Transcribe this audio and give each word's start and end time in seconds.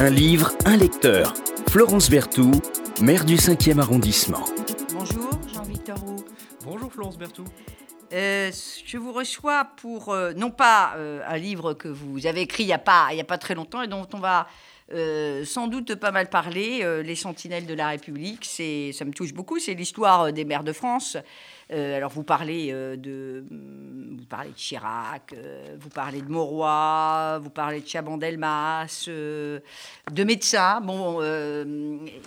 Un 0.00 0.10
livre, 0.10 0.52
un 0.64 0.76
lecteur. 0.76 1.34
Florence 1.70 2.08
Berthoud, 2.08 2.62
maire 3.02 3.24
du 3.24 3.34
5e 3.34 3.80
arrondissement. 3.80 4.44
Bonjour, 4.92 5.30
Jean-Victor 5.52 5.98
Roux. 5.98 6.24
Bonjour 6.64 6.92
Florence 6.92 7.18
Berthoud. 7.18 7.48
Euh, 8.12 8.52
je 8.86 8.96
vous 8.96 9.12
reçois 9.12 9.64
pour, 9.76 10.10
euh, 10.10 10.32
non 10.34 10.52
pas 10.52 10.94
euh, 10.96 11.20
un 11.26 11.36
livre 11.36 11.74
que 11.74 11.88
vous 11.88 12.28
avez 12.28 12.42
écrit 12.42 12.62
il 12.62 12.66
n'y 12.66 12.72
a, 12.72 12.78
pas, 12.78 13.08
il 13.10 13.16
y 13.16 13.20
a 13.20 13.24
pas 13.24 13.38
très 13.38 13.56
longtemps 13.56 13.82
et 13.82 13.88
dont 13.88 14.06
on 14.14 14.18
va 14.18 14.46
sans 15.44 15.66
doute 15.66 15.96
pas 15.96 16.12
mal 16.12 16.30
parler, 16.30 17.02
Les 17.02 17.14
Sentinelles 17.14 17.66
de 17.66 17.74
la 17.74 17.88
République, 17.88 18.46
ça 18.46 19.04
me 19.04 19.10
touche 19.10 19.34
beaucoup, 19.34 19.58
c'est 19.58 19.74
l'histoire 19.74 20.32
des 20.32 20.46
maires 20.46 20.64
de 20.64 20.72
France. 20.72 21.18
Euh, 21.70 21.96
alors 21.96 22.10
vous 22.10 22.22
parlez 22.22 22.70
euh, 22.72 22.96
de 22.96 23.44
vous 23.50 24.24
parlez 24.24 24.50
de 24.50 24.54
Chirac, 24.54 25.34
euh, 25.34 25.76
vous 25.78 25.90
parlez 25.90 26.22
de 26.22 26.30
Mauroy, 26.30 27.38
vous 27.42 27.50
parlez 27.50 27.80
de 27.80 27.86
Chabandelmas, 27.86 29.04
de 29.06 29.62
médecins. 30.24 30.80
Bon, 30.80 31.20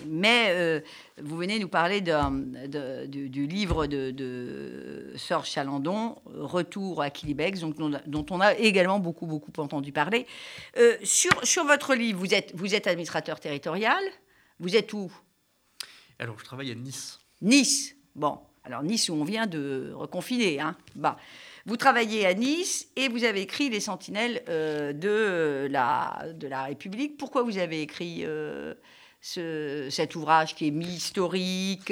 mais 0.07 0.83
vous 1.21 1.37
venez 1.37 1.59
nous 1.59 1.67
parler 1.67 2.01
du, 2.01 3.47
livre 3.47 3.87
de, 3.87 4.11
de 4.11 5.13
Serge 5.17 5.49
Chalandon, 5.49 6.17
Retour 6.25 7.01
à 7.01 7.09
Quilibex, 7.09 7.61
donc, 7.61 7.75
dont 8.05 8.25
on 8.29 8.41
a 8.41 8.55
également 8.55 8.99
beaucoup 8.99 9.25
beaucoup 9.25 9.51
entendu 9.57 9.91
parler. 9.91 10.27
sur, 11.03 11.45
sur 11.45 11.65
votre 11.65 11.95
livre, 11.95 12.19
vous 12.19 12.33
êtes 12.33 12.51
vous 12.55 12.75
êtes 12.75 12.87
administrateur 12.87 13.39
territorial. 13.39 14.03
Vous 14.59 14.75
êtes 14.75 14.93
où? 14.93 15.11
Alors 16.19 16.37
je 16.37 16.45
travaille 16.45 16.71
à 16.71 16.75
Nice. 16.75 17.19
Nice. 17.41 17.95
Bon, 18.13 18.39
alors 18.63 18.83
Nice 18.83 19.09
où 19.09 19.13
on 19.13 19.23
vient 19.23 19.47
de 19.47 19.91
reconfiner. 19.95 20.59
Hein. 20.59 20.75
Bah, 20.95 21.17
vous 21.65 21.77
travaillez 21.77 22.25
à 22.25 22.33
Nice 22.33 22.89
et 22.95 23.07
vous 23.07 23.23
avez 23.23 23.41
écrit 23.41 23.69
Les 23.69 23.79
Sentinelles 23.79 24.43
euh, 24.49 24.93
de, 24.93 25.67
la, 25.71 26.63
République. 26.65 27.17
Pourquoi 27.17 27.43
vous 27.43 27.57
avez 27.57 27.81
écrit 27.81 28.21
euh, 28.23 28.73
ce, 29.21 29.87
cet 29.89 30.15
ouvrage 30.15 30.55
qui 30.55 30.67
est 30.67 30.71
mi-historique 30.71 31.91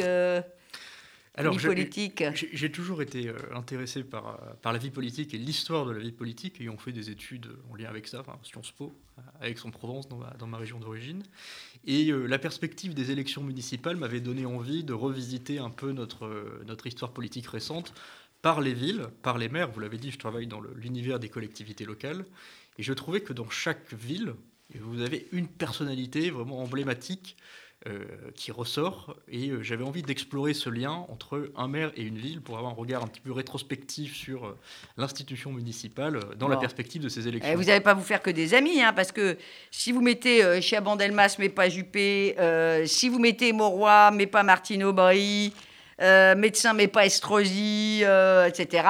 euh, 1.40 1.42
alors, 1.42 1.58
politique 1.58 2.24
J'ai 2.34 2.72
toujours 2.72 3.02
été 3.02 3.32
intéressé 3.54 4.04
par, 4.04 4.40
par 4.62 4.74
la 4.74 4.80
vie 4.80 4.92
politique 4.92 5.34
et 5.34 5.38
l'histoire 5.38 5.86
de 5.86 5.92
la 5.92 6.00
vie 6.00 6.12
politique, 6.12 6.60
ayant 6.62 6.78
fait 6.78 6.92
des 6.92 7.10
études 7.10 7.48
en 7.72 7.76
lien 7.76 7.90
avec 7.90 8.08
ça, 8.08 8.20
enfin, 8.20 8.38
Sciences 8.44 8.72
Po, 8.72 8.94
avec 9.40 9.58
son 9.58 9.72
provence 9.72 10.08
dans 10.08 10.18
ma, 10.18 10.32
dans 10.38 10.48
ma 10.48 10.58
région 10.58 10.80
d'origine. 10.80 11.24
Et 11.86 12.12
euh, 12.12 12.26
la 12.26 12.40
perspective 12.40 12.94
des 12.94 13.12
élections 13.12 13.44
municipales 13.44 13.96
m'avait 13.96 14.22
donné 14.22 14.46
envie 14.46 14.84
de 14.84 14.94
revisiter 14.94 15.60
un 15.60 15.70
peu 15.70 15.92
notre, 15.92 16.26
euh, 16.26 16.64
notre 16.68 16.88
histoire 16.88 17.12
politique 17.12 17.48
récente 17.48 17.94
par 18.42 18.62
les 18.62 18.74
villes, 18.74 19.08
par 19.22 19.38
les 19.38 19.50
maires. 19.50 19.72
Vous 19.72 19.80
l'avez 19.80 19.98
dit, 19.98 20.12
je 20.12 20.18
travaille 20.18 20.48
dans 20.48 20.62
l'univers 20.62 21.20
des 21.20 21.30
collectivités 21.30 21.86
locales. 21.86 22.26
Et 22.78 22.84
je 22.84 22.94
trouvais 22.94 23.22
que 23.22 23.34
dans 23.34 23.50
chaque 23.50 23.94
ville, 23.94 24.34
vous 24.76 25.02
avez 25.02 25.28
une 25.32 25.48
personnalité 25.48 26.30
vraiment 26.30 26.60
emblématique 26.60 27.36
euh, 27.38 27.44
qui 28.36 28.52
ressort. 28.52 29.16
Et 29.32 29.50
euh, 29.50 29.64
j'avais 29.64 29.84
envie 29.84 30.02
d'explorer 30.02 30.54
ce 30.54 30.70
lien 30.70 31.06
entre 31.10 31.52
un 31.56 31.68
maire 31.68 31.92
et 31.96 32.04
une 32.04 32.18
ville 32.18 32.42
pour 32.42 32.58
avoir 32.58 32.74
un 32.74 32.76
regard 32.76 33.04
un 33.04 33.08
petit 33.08 33.22
peu 33.22 33.32
rétrospectif 33.32 34.16
sur 34.16 34.46
euh, 34.46 34.58
l'institution 34.98 35.52
municipale 35.52 36.20
dans 36.38 36.48
la 36.48 36.58
perspective 36.58 37.02
de 37.02 37.10
ces 37.10 37.26
eh, 37.26 37.30
élections. 37.30 37.56
vous 37.56 37.64
n'allez 37.64 37.80
pas 37.80 37.94
vous 37.94 38.04
faire 38.04 38.22
que 38.22 38.30
des 38.30 38.54
amis, 38.54 38.82
hein, 38.82 38.94
parce 38.94 39.12
que 39.12 39.38
si 39.72 39.92
vous 39.92 40.02
mettez 40.02 40.62
chez 40.62 40.76
Abandelmas 40.76 41.38
mais 41.40 41.50
pas 41.50 41.70
Juppé, 41.70 42.36
si 42.86 43.10
vous 43.10 43.20
mettez 43.20 43.54
Mauroy 43.54 44.12
mais 44.12 44.28
pas 44.28 44.44
Martine 44.44 44.84
Aubry, 44.84 45.54
médecin 46.00 46.74
mais 46.74 46.88
pas 46.88 47.06
Estrosi, 47.06 48.04
etc. 48.48 48.88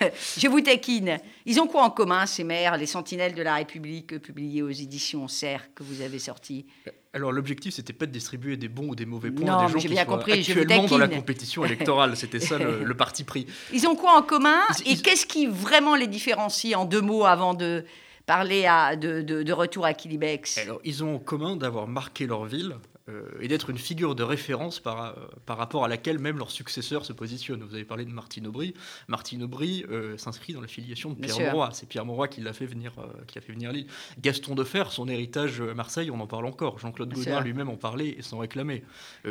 Je 0.38 0.48
vous 0.48 0.60
taquine. 0.60 1.18
Ils 1.46 1.60
ont 1.60 1.66
quoi 1.66 1.82
en 1.82 1.90
commun, 1.90 2.26
ces 2.26 2.44
maires, 2.44 2.76
les 2.76 2.86
sentinelles 2.86 3.34
de 3.34 3.42
la 3.42 3.54
République, 3.54 4.20
publiés 4.20 4.62
aux 4.62 4.70
éditions 4.70 5.28
Serre, 5.28 5.72
que 5.74 5.82
vous 5.82 6.02
avez 6.02 6.18
sortis 6.18 6.66
alors 7.14 7.32
l'objectif, 7.32 7.74
c'était 7.74 7.92
pas 7.92 8.06
de 8.06 8.12
distribuer 8.12 8.56
des 8.56 8.68
bons 8.68 8.90
ou 8.90 8.94
des 8.94 9.06
mauvais 9.06 9.30
points 9.30 9.58
à 9.58 9.66
des 9.66 9.72
gens 9.72 9.78
qui 9.78 9.88
bien 9.88 10.04
sont 10.04 10.10
compris, 10.10 10.32
actuellement 10.32 10.86
dans 10.86 10.98
la 10.98 11.08
compétition 11.08 11.64
électorale. 11.64 12.16
C'était 12.16 12.38
ça 12.38 12.58
le, 12.58 12.94
parti 12.94 13.24
pris. 13.24 13.46
Ils 13.72 13.86
ont 13.86 13.96
quoi 13.96 14.18
en 14.18 14.22
commun? 14.22 14.60
Et 14.84 14.96
qu'est-ce 14.96 15.26
qui 15.26 15.46
vraiment 15.46 15.94
les 15.94 16.06
différencie 16.06 16.74
en 16.76 16.84
deux 16.84 17.00
mots 17.00 17.24
avant 17.24 17.54
de 17.54 17.84
parler 18.26 18.66
à, 18.66 18.94
de, 18.94 19.22
de, 19.22 19.52
retour 19.52 19.86
à 19.86 19.94
Kilibex 19.94 20.58
Alors, 20.58 20.80
ils 20.84 21.02
ont 21.02 21.16
en 21.16 21.18
commun 21.18 21.56
d'avoir 21.56 21.88
marqué 21.88 22.26
leur 22.26 22.44
ville 22.44 22.72
euh, 22.72 22.97
et 23.40 23.48
d'être 23.48 23.70
une 23.70 23.78
figure 23.78 24.14
de 24.14 24.22
référence 24.22 24.80
par, 24.80 25.02
euh, 25.02 25.12
par 25.46 25.56
rapport 25.56 25.84
à 25.84 25.88
laquelle 25.88 26.18
même 26.18 26.38
leurs 26.38 26.50
successeurs 26.50 27.04
se 27.04 27.12
positionnent. 27.12 27.62
Vous 27.62 27.74
avez 27.74 27.84
parlé 27.84 28.04
de 28.04 28.10
Martine 28.10 28.46
Aubry. 28.46 28.74
Martine 29.06 29.42
Aubry 29.42 29.84
euh, 29.90 30.16
s'inscrit 30.18 30.52
dans 30.52 30.60
la 30.60 30.68
filiation 30.68 31.10
de 31.10 31.14
Pierre 31.14 31.52
Mauroy. 31.52 31.70
C'est 31.72 31.88
Pierre 31.88 32.04
Mauroy 32.04 32.28
qui 32.28 32.40
l'a 32.40 32.52
fait 32.52 32.66
venir, 32.66 32.92
qui 33.26 33.38
a 33.38 33.40
fait 33.40 33.52
venir 33.52 33.72
Lille. 33.72 33.86
Gaston 34.20 34.54
Defer, 34.54 34.84
son 34.90 35.08
héritage 35.08 35.60
à 35.60 35.74
Marseille, 35.74 36.10
on 36.10 36.20
en 36.20 36.26
parle 36.26 36.46
encore. 36.46 36.78
Jean-Claude 36.78 37.12
Gaudin 37.12 37.40
lui-même 37.40 37.68
en 37.68 37.76
parlait 37.76 38.14
et 38.18 38.22
s'en 38.22 38.38
réclamait. 38.38 38.82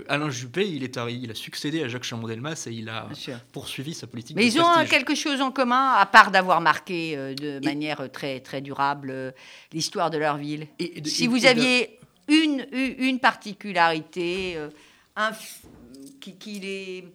Alain 0.08 0.30
Juppé, 0.30 0.68
il 0.68 0.84
est 0.84 0.98
il 1.10 1.30
a 1.30 1.36
succédé 1.36 1.84
à 1.84 1.88
Jacques 1.88 2.04
Chamondelmas 2.04 2.66
et 2.68 2.72
il 2.72 2.90
a 2.90 3.08
poursuivi 3.52 3.94
sa 3.94 4.08
politique. 4.08 4.36
Mais 4.36 4.48
ils 4.48 4.60
ont 4.60 4.86
quelque 4.90 5.16
chose 5.16 5.42
en 5.42 5.52
commun, 5.52 5.94
à 5.94 6.06
part 6.06 6.32
d'avoir 6.32 6.62
marqué 6.62 7.16
de 7.16 7.64
manière 7.64 8.12
très 8.12 8.40
très 8.40 8.62
durable 8.62 9.34
l'histoire 9.72 10.10
de 10.10 10.18
leur 10.18 10.38
ville. 10.38 10.68
Et, 10.80 11.04
si 11.06 11.28
vous 11.28 11.46
aviez 11.46 11.98
une, 12.28 12.66
une 12.72 13.20
particularité 13.20 14.58
euh, 14.58 14.70
qui, 16.20 16.36
qui, 16.38 16.60
les, 16.60 17.08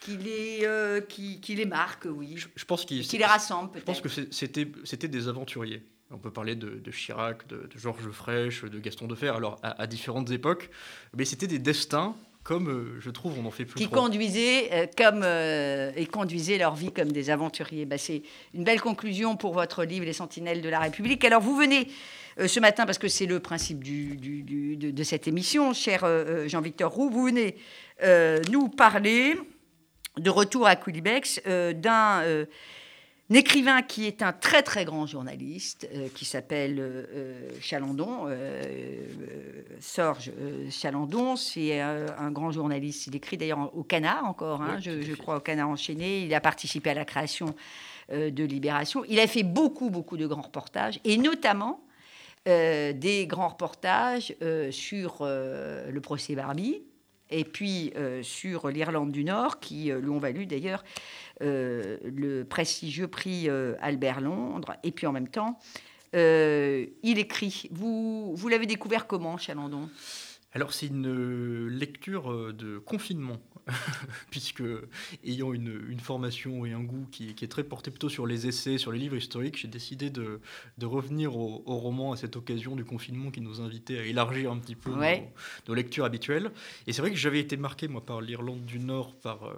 qui, 0.00 0.16
les, 0.16 0.60
euh, 0.64 1.00
qui, 1.00 1.40
qui, 1.40 1.54
les 1.54 1.66
marque, 1.66 2.06
oui. 2.10 2.36
Je, 2.36 2.64
pense 2.64 2.84
qui 2.84 3.02
les 3.02 3.24
rassemble, 3.24 3.70
peut-être. 3.70 3.94
Je 3.94 4.00
pense 4.00 4.14
que 4.14 4.84
c'était 4.84 5.08
des 5.08 5.28
aventuriers. 5.28 5.82
On 6.12 6.18
peut 6.18 6.32
parler 6.32 6.56
de, 6.56 6.90
Chirac, 6.90 7.46
de, 7.46 7.68
Georges 7.76 8.10
Frêche, 8.10 8.64
de 8.64 8.78
Gaston 8.80 9.06
Defer, 9.06 9.28
alors 9.28 9.60
à, 9.62 9.86
différentes 9.86 10.30
époques, 10.30 10.70
mais 11.16 11.24
c'était 11.24 11.46
des 11.46 11.60
destins 11.60 12.16
comme 12.42 12.70
euh, 12.70 13.00
je 13.00 13.10
trouve 13.10 13.38
on 13.38 13.44
en 13.44 13.50
fait 13.50 13.66
plus 13.66 13.78
qui 13.78 13.90
conduisaient 13.90 14.90
comme 14.96 15.22
et 15.22 16.06
conduisaient 16.06 16.56
leur 16.56 16.74
vie 16.74 16.90
comme 16.90 17.12
des 17.12 17.28
aventuriers. 17.28 17.84
Bah, 17.84 17.98
c'est 17.98 18.22
une 18.54 18.64
belle 18.64 18.80
conclusion 18.80 19.36
pour 19.36 19.52
votre 19.52 19.84
livre 19.84 20.06
Les 20.06 20.14
Sentinelles 20.14 20.62
de 20.62 20.68
la 20.68 20.80
République. 20.80 21.22
Alors 21.24 21.42
vous 21.42 21.54
venez 21.54 21.86
ce 22.38 22.60
matin, 22.60 22.86
parce 22.86 22.98
que 22.98 23.08
c'est 23.08 23.26
le 23.26 23.40
principe 23.40 23.82
de, 23.82 25.02
cette 25.02 25.28
émission, 25.28 25.72
cher 25.72 26.04
euh, 26.04 26.24
euh, 26.24 26.48
Jean-Victor 26.48 26.92
Roux, 26.92 27.10
vous 27.10 27.26
venez 27.26 27.56
nous 28.50 28.68
parler 28.68 29.36
de 30.16 30.30
retour 30.30 30.66
à 30.66 30.74
Coulibex 30.74 31.42
d'un 31.44 32.46
écrivain 33.28 33.82
qui 33.82 34.06
est 34.06 34.22
un 34.22 34.32
très 34.32 34.62
très 34.62 34.86
grand 34.86 35.06
journaliste, 35.06 35.86
qui 36.14 36.24
s'appelle 36.24 37.06
Chalandon, 37.60 38.26
Sorge 39.80 40.32
Chalandon, 40.70 41.36
c'est 41.36 41.78
un, 41.78 42.30
grand 42.30 42.52
journaliste. 42.52 43.08
Il 43.08 43.16
écrit 43.16 43.36
d'ailleurs 43.36 43.70
au 43.76 43.82
Canard 43.82 44.24
encore, 44.24 44.62
hein, 44.62 44.78
je, 44.80 45.02
je, 45.02 45.14
crois 45.14 45.36
au 45.36 45.40
Canard 45.40 45.68
enchaîné. 45.68 46.24
Il 46.24 46.32
a 46.32 46.40
participé 46.40 46.88
à 46.88 46.94
la 46.94 47.04
création 47.04 47.54
de 48.10 48.44
Libération. 48.44 49.04
Il 49.10 49.20
a 49.20 49.26
fait 49.26 49.42
beaucoup 49.42 49.90
beaucoup 49.90 50.16
de 50.16 50.26
grands 50.26 50.40
reportages, 50.40 51.00
et 51.04 51.18
notamment 51.18 51.84
euh, 52.48 52.94
des 52.94 53.26
grands 53.26 53.48
reportages 53.48 54.34
euh, 54.40 54.70
sur 54.70 55.18
euh, 55.20 55.90
le 55.90 56.00
procès 56.00 56.34
Barbie 56.34 56.82
et 57.28 57.44
puis 57.44 57.92
sur 58.22 58.66
l'Irlande 58.70 59.12
du 59.12 59.22
Nord, 59.22 59.60
qui 59.60 59.92
lui 59.92 60.08
ont 60.10 60.18
valu 60.18 60.46
d'ailleurs 60.46 60.82
le 61.40 62.42
prestigieux 62.42 63.06
prix 63.06 63.48
Albert 63.80 64.20
Londres. 64.20 64.74
Et 64.82 64.90
puis 64.90 65.06
en 65.06 65.12
même 65.12 65.28
temps, 65.28 65.56
il 66.12 66.88
écrit. 67.04 67.68
Vous, 67.70 68.34
vous 68.34 68.48
l'avez 68.48 68.66
découvert 68.66 69.06
comment, 69.06 69.38
Chalandon? 69.38 69.88
Alors 70.52 70.72
c'est 70.72 70.86
une 70.86 71.68
lecture 71.68 72.52
de 72.52 72.78
confinement. 72.78 73.40
puisque 74.30 74.62
ayant 75.24 75.52
une, 75.52 75.98
formation 76.00 76.64
et 76.64 76.72
un 76.72 76.82
goût 76.82 77.06
qui, 77.10 77.28
est 77.28 77.50
très 77.50 77.64
porté 77.64 77.90
plutôt 77.90 78.08
sur 78.08 78.26
les 78.26 78.46
essais, 78.46 78.78
sur 78.78 78.92
les 78.92 78.98
livres 78.98 79.16
historiques, 79.16 79.58
j'ai 79.58 79.68
décidé 79.68 80.10
de, 80.10 80.40
revenir 80.82 81.36
au, 81.36 81.62
roman 81.66 82.12
à 82.12 82.16
cette 82.16 82.36
occasion 82.36 82.76
du 82.76 82.84
confinement 82.84 83.30
qui 83.30 83.40
nous 83.40 83.60
invitait 83.60 83.98
à 83.98 84.04
élargir 84.04 84.50
un 84.50 84.58
petit 84.58 84.74
peu 84.74 84.90
nos, 84.90 85.74
lectures 85.74 86.04
habituelles. 86.04 86.50
Et 86.86 86.92
c'est 86.92 87.02
vrai 87.02 87.10
que 87.10 87.16
j'avais 87.16 87.40
été 87.40 87.56
marqué, 87.56 87.88
moi, 87.88 88.04
par 88.04 88.20
l'Irlande 88.20 88.64
du 88.64 88.78
Nord, 88.78 89.14
par, 89.16 89.44
euh, 89.44 89.54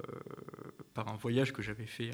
par 0.94 1.08
un 1.08 1.16
voyage 1.16 1.52
que 1.52 1.62
j'avais 1.62 1.86
fait 1.86 2.10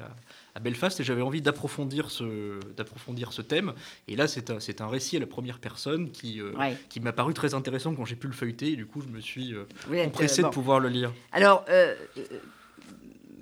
à, 0.55 0.59
Belfast, 0.59 0.99
et 0.99 1.03
j'avais 1.03 1.21
envie 1.21 1.41
d'approfondir 1.41 2.11
ce, 2.11 2.59
d'approfondir 2.75 3.31
ce 3.33 3.41
thème. 3.41 3.73
Et 4.07 4.15
là, 4.15 4.27
c'est 4.27 4.49
un, 4.49 4.59
c'est 4.59 4.81
un 4.81 4.87
récit 4.87 5.17
à 5.17 5.19
la 5.19 5.27
première 5.27 5.59
personne 5.59 6.11
qui, 6.11 6.41
euh, 6.41 6.51
qui 6.89 6.99
m'a 6.99 7.13
paru 7.13 7.33
très 7.33 7.53
intéressant 7.53 7.93
quand 7.95 8.05
j'ai 8.05 8.15
pu 8.15 8.27
le 8.27 8.33
feuilleter, 8.33 8.73
et 8.73 8.75
du 8.75 8.85
coup, 8.85 9.01
je 9.01 9.07
me 9.07 9.21
suis 9.21 9.53
euh, 9.53 9.65
empressé 10.05 10.41
de 10.41 10.47
pouvoir 10.47 10.79
le 10.79 10.89
lire. 10.89 11.13
Alors, 11.31 11.65
euh, 11.69 11.95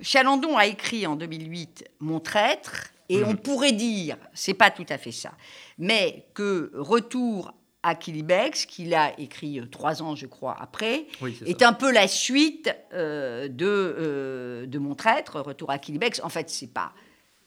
Chalandon 0.00 0.56
a 0.56 0.66
écrit 0.66 1.06
en 1.06 1.16
2008 1.16 1.84
Mon 2.00 2.20
traître, 2.20 2.92
et 3.08 3.24
on 3.24 3.30
mhm. 3.30 3.38
pourrait 3.38 3.72
dire, 3.72 4.16
c'est 4.34 4.54
pas 4.54 4.70
tout 4.70 4.86
à 4.88 4.98
fait 4.98 5.12
ça, 5.12 5.32
mais 5.78 6.26
que 6.34 6.70
Retour 6.74 7.54
à 7.82 7.94
Kilibex, 7.94 8.66
qu'il 8.66 8.94
a 8.94 9.18
écrit 9.20 9.60
euh, 9.60 9.66
trois 9.66 10.02
ans, 10.02 10.16
je 10.16 10.26
crois, 10.26 10.56
après, 10.60 11.06
est, 11.46 11.62
un 11.62 11.72
peu 11.72 11.92
la 11.92 12.08
suite 12.08 12.74
euh, 12.92 13.48
de, 13.48 14.66
de 14.66 14.78
Mon 14.78 14.94
traître, 14.94 15.40
Retour 15.40 15.70
à 15.70 15.78
Kilibex. 15.78 16.20
En 16.22 16.28
fait, 16.28 16.50
c'est 16.50 16.72
pas 16.72 16.92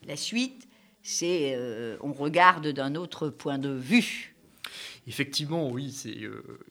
la 0.08 0.16
suite, 0.16 0.68
c'est 1.04 1.58
on 2.02 2.14
regarde 2.14 2.68
d'un 2.68 2.96
autre 2.96 3.30
point 3.30 3.60
de 3.60 3.70
vue. 3.70 4.31
Effectivement, 5.12 5.70
oui, 5.70 5.92
c'est, 5.92 6.18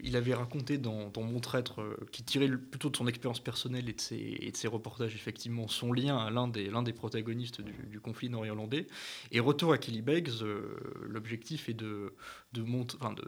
il 0.01 0.17
avait 0.17 0.35
raconté 0.35 0.79
dans, 0.79 1.11
Mon 1.17 1.41
traître, 1.41 1.81
qui 2.11 2.23
tirait 2.23 2.49
plutôt 2.49 2.89
de 2.89 2.97
son 2.97 3.07
expérience 3.07 3.41
personnelle 3.41 3.89
et 3.89 3.93
de, 3.93 4.01
ses, 4.01 4.39
et 4.41 4.51
de 4.51 4.57
ses 4.57 4.69
reportages, 4.69 5.15
effectivement, 5.15 5.69
son 5.69 5.93
lien 5.93 6.17
à 6.17 6.31
l'un 6.31 6.49
des, 6.49 6.71
l'un 6.71 6.83
des 6.83 6.93
protagonistes 6.93 7.61
du, 7.61 8.01
conflit 8.01 8.31
nord-irlandais. 8.31 8.87
Et 9.31 9.41
retour 9.41 9.73
à 9.73 9.79
Kelly 9.79 10.01
Beggs, 10.01 10.31
l'objectif 11.07 11.69
est 11.69 11.75
de, 11.75 12.15
de, 12.53 12.63
de, 12.63 13.23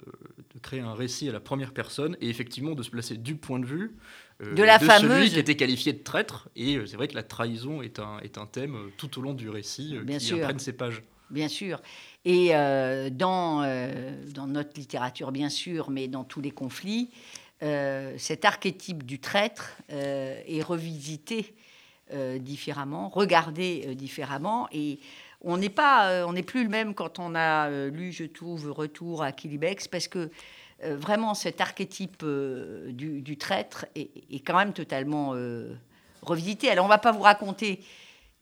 de, 0.55 0.59
créer 0.63 0.81
un 0.81 0.95
récit 0.95 1.29
à 1.29 1.33
la 1.33 1.41
première 1.41 1.73
personne 1.73 2.17
et 2.21 2.29
effectivement 2.29 2.75
de 2.75 2.83
se 2.83 2.91
placer 2.91 3.17
du 3.17 3.37
point 3.37 3.59
de 3.59 3.67
vue 3.67 3.97
euh, 4.43 4.55
de 4.55 4.63
la 4.63 4.79
fameuse 4.79 5.19
celui 5.19 5.31
qui 5.31 5.39
était 5.39 5.57
qualifié 5.57 5.93
de 5.93 6.03
traître. 6.03 6.49
Et 6.57 6.77
euh, 6.77 6.87
c'est 6.87 6.97
vrai 6.97 7.09
que 7.09 7.15
la 7.15 7.23
trahison 7.23 7.83
est 7.83 7.99
un, 7.99 8.19
est 8.21 8.39
un 8.39 8.47
thème 8.47 8.75
euh, 8.75 8.89
tout 8.97 9.19
au 9.19 9.23
long 9.23 9.35
du 9.35 9.49
récit 9.49 9.97
Bien 10.05 10.19
qui 10.19 10.27
sûr. 10.27 10.49
ces 10.59 10.73
pages. 10.73 11.03
Bien 11.33 11.49
sûr. 11.49 11.81
Et 12.25 12.51
dans, 12.51 13.63
dans 14.35 14.47
notre 14.47 14.79
littérature, 14.79 15.33
bien 15.33 15.49
sûr, 15.49 15.91
mais 15.91 16.07
dans 16.07 16.25
tous 16.25 16.41
les 16.41 16.53
conflits, 16.53 17.11
cet 17.61 18.45
archétype 18.45 19.05
du 19.05 19.19
traître 19.19 19.77
est 19.89 20.63
revisité 20.63 21.55
différemment, 22.39 23.09
regardé 23.09 23.95
différemment. 23.97 24.69
Et 24.73 25.01
on 25.41 25.57
n'est 25.57 25.69
pas, 25.69 26.25
plus 26.47 26.63
le 26.63 26.69
même 26.69 26.95
quand 26.95 27.19
on 27.19 27.35
a 27.35 27.89
lu, 27.89 28.13
je 28.13 28.25
trouve, 28.25 28.71
Retour 28.71 29.23
à 29.23 29.33
Kilibex, 29.33 29.89
parce 29.89 30.07
que 30.07 30.31
euh, 30.85 30.97
vraiment 30.97 31.35
cet 31.35 31.61
archétype 31.61 32.23
euh, 32.25 32.91
du, 32.91 33.37
traître 33.37 33.87
est, 33.95 34.45
quand 34.45 34.57
même 34.57 34.73
totalement 34.73 35.33
euh, 35.35 35.75
revisité. 36.23 36.71
Alors 36.71 36.87
on 36.87 36.89
ne 36.89 36.93
va 36.93 36.99
pas 36.99 37.13
vous 37.13 37.23
raconter 37.23 37.81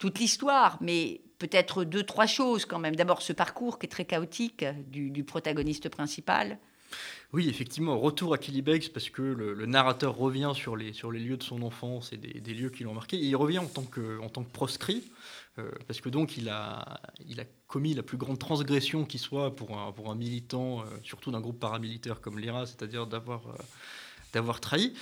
toute 0.01 0.19
l'histoire, 0.19 0.79
mais 0.81 1.21
peut-être 1.39 1.85
deux, 1.85 2.03
trois 2.03 2.27
choses 2.27 2.65
quand 2.65 2.81
même. 2.81 2.97
D'abord 2.97 3.23
ce 3.23 3.33
parcours 3.33 3.79
qui 3.79 3.87
est 3.87 3.89
très 3.89 4.07
chaotique 4.07 4.65
du, 4.89 5.23
protagoniste 5.23 5.89
principal. 5.89 6.59
Oui, 7.33 7.49
effectivement, 7.49 7.97
retour 8.01 8.35
à 8.35 8.39
Kilibex 8.39 8.89
parce 8.89 9.11
que 9.11 9.23
le, 9.23 9.67
narrateur 9.67 10.17
revient 10.17 10.53
sur 10.55 10.75
les, 10.75 10.93
sur 10.93 11.13
les 11.13 11.21
lieux 11.21 11.37
de 11.37 11.43
son 11.43 11.63
enfance 11.63 12.13
et 12.13 12.17
des, 12.17 12.55
lieux 12.55 12.71
qui 12.71 12.83
l'ont 12.83 12.95
marqué. 12.95 13.17
Il 13.19 13.37
revient 13.37 13.61
en 13.61 13.67
tant 13.67 13.85
que, 13.85 14.19
en 14.21 14.29
tant 14.29 14.43
que 14.43 14.51
proscrit. 14.51 15.05
Euh, 15.59 15.71
parce 15.87 16.01
que 16.01 16.09
donc 16.09 16.37
il 16.37 16.49
a, 16.49 17.01
il 17.27 17.41
a 17.41 17.45
commis 17.67 17.93
la 17.93 18.03
plus 18.03 18.17
grande 18.17 18.39
transgression 18.39 19.05
qui 19.05 19.19
soit 19.19 19.55
pour 19.55 19.77
un, 19.79 19.93
pour 19.93 20.11
un 20.11 20.15
militant, 20.15 20.81
euh, 20.81 20.85
surtout 21.03 21.31
d'un 21.31 21.41
groupe 21.41 21.59
paramilitaire 21.59 22.21
comme 22.21 22.39
l'IRA, 22.39 22.67
c'est-à-dire 22.67 23.07
d'avoir 23.07 23.47
euh, 23.49 23.53
d'avoir 24.33 24.61
trahi. 24.61 24.95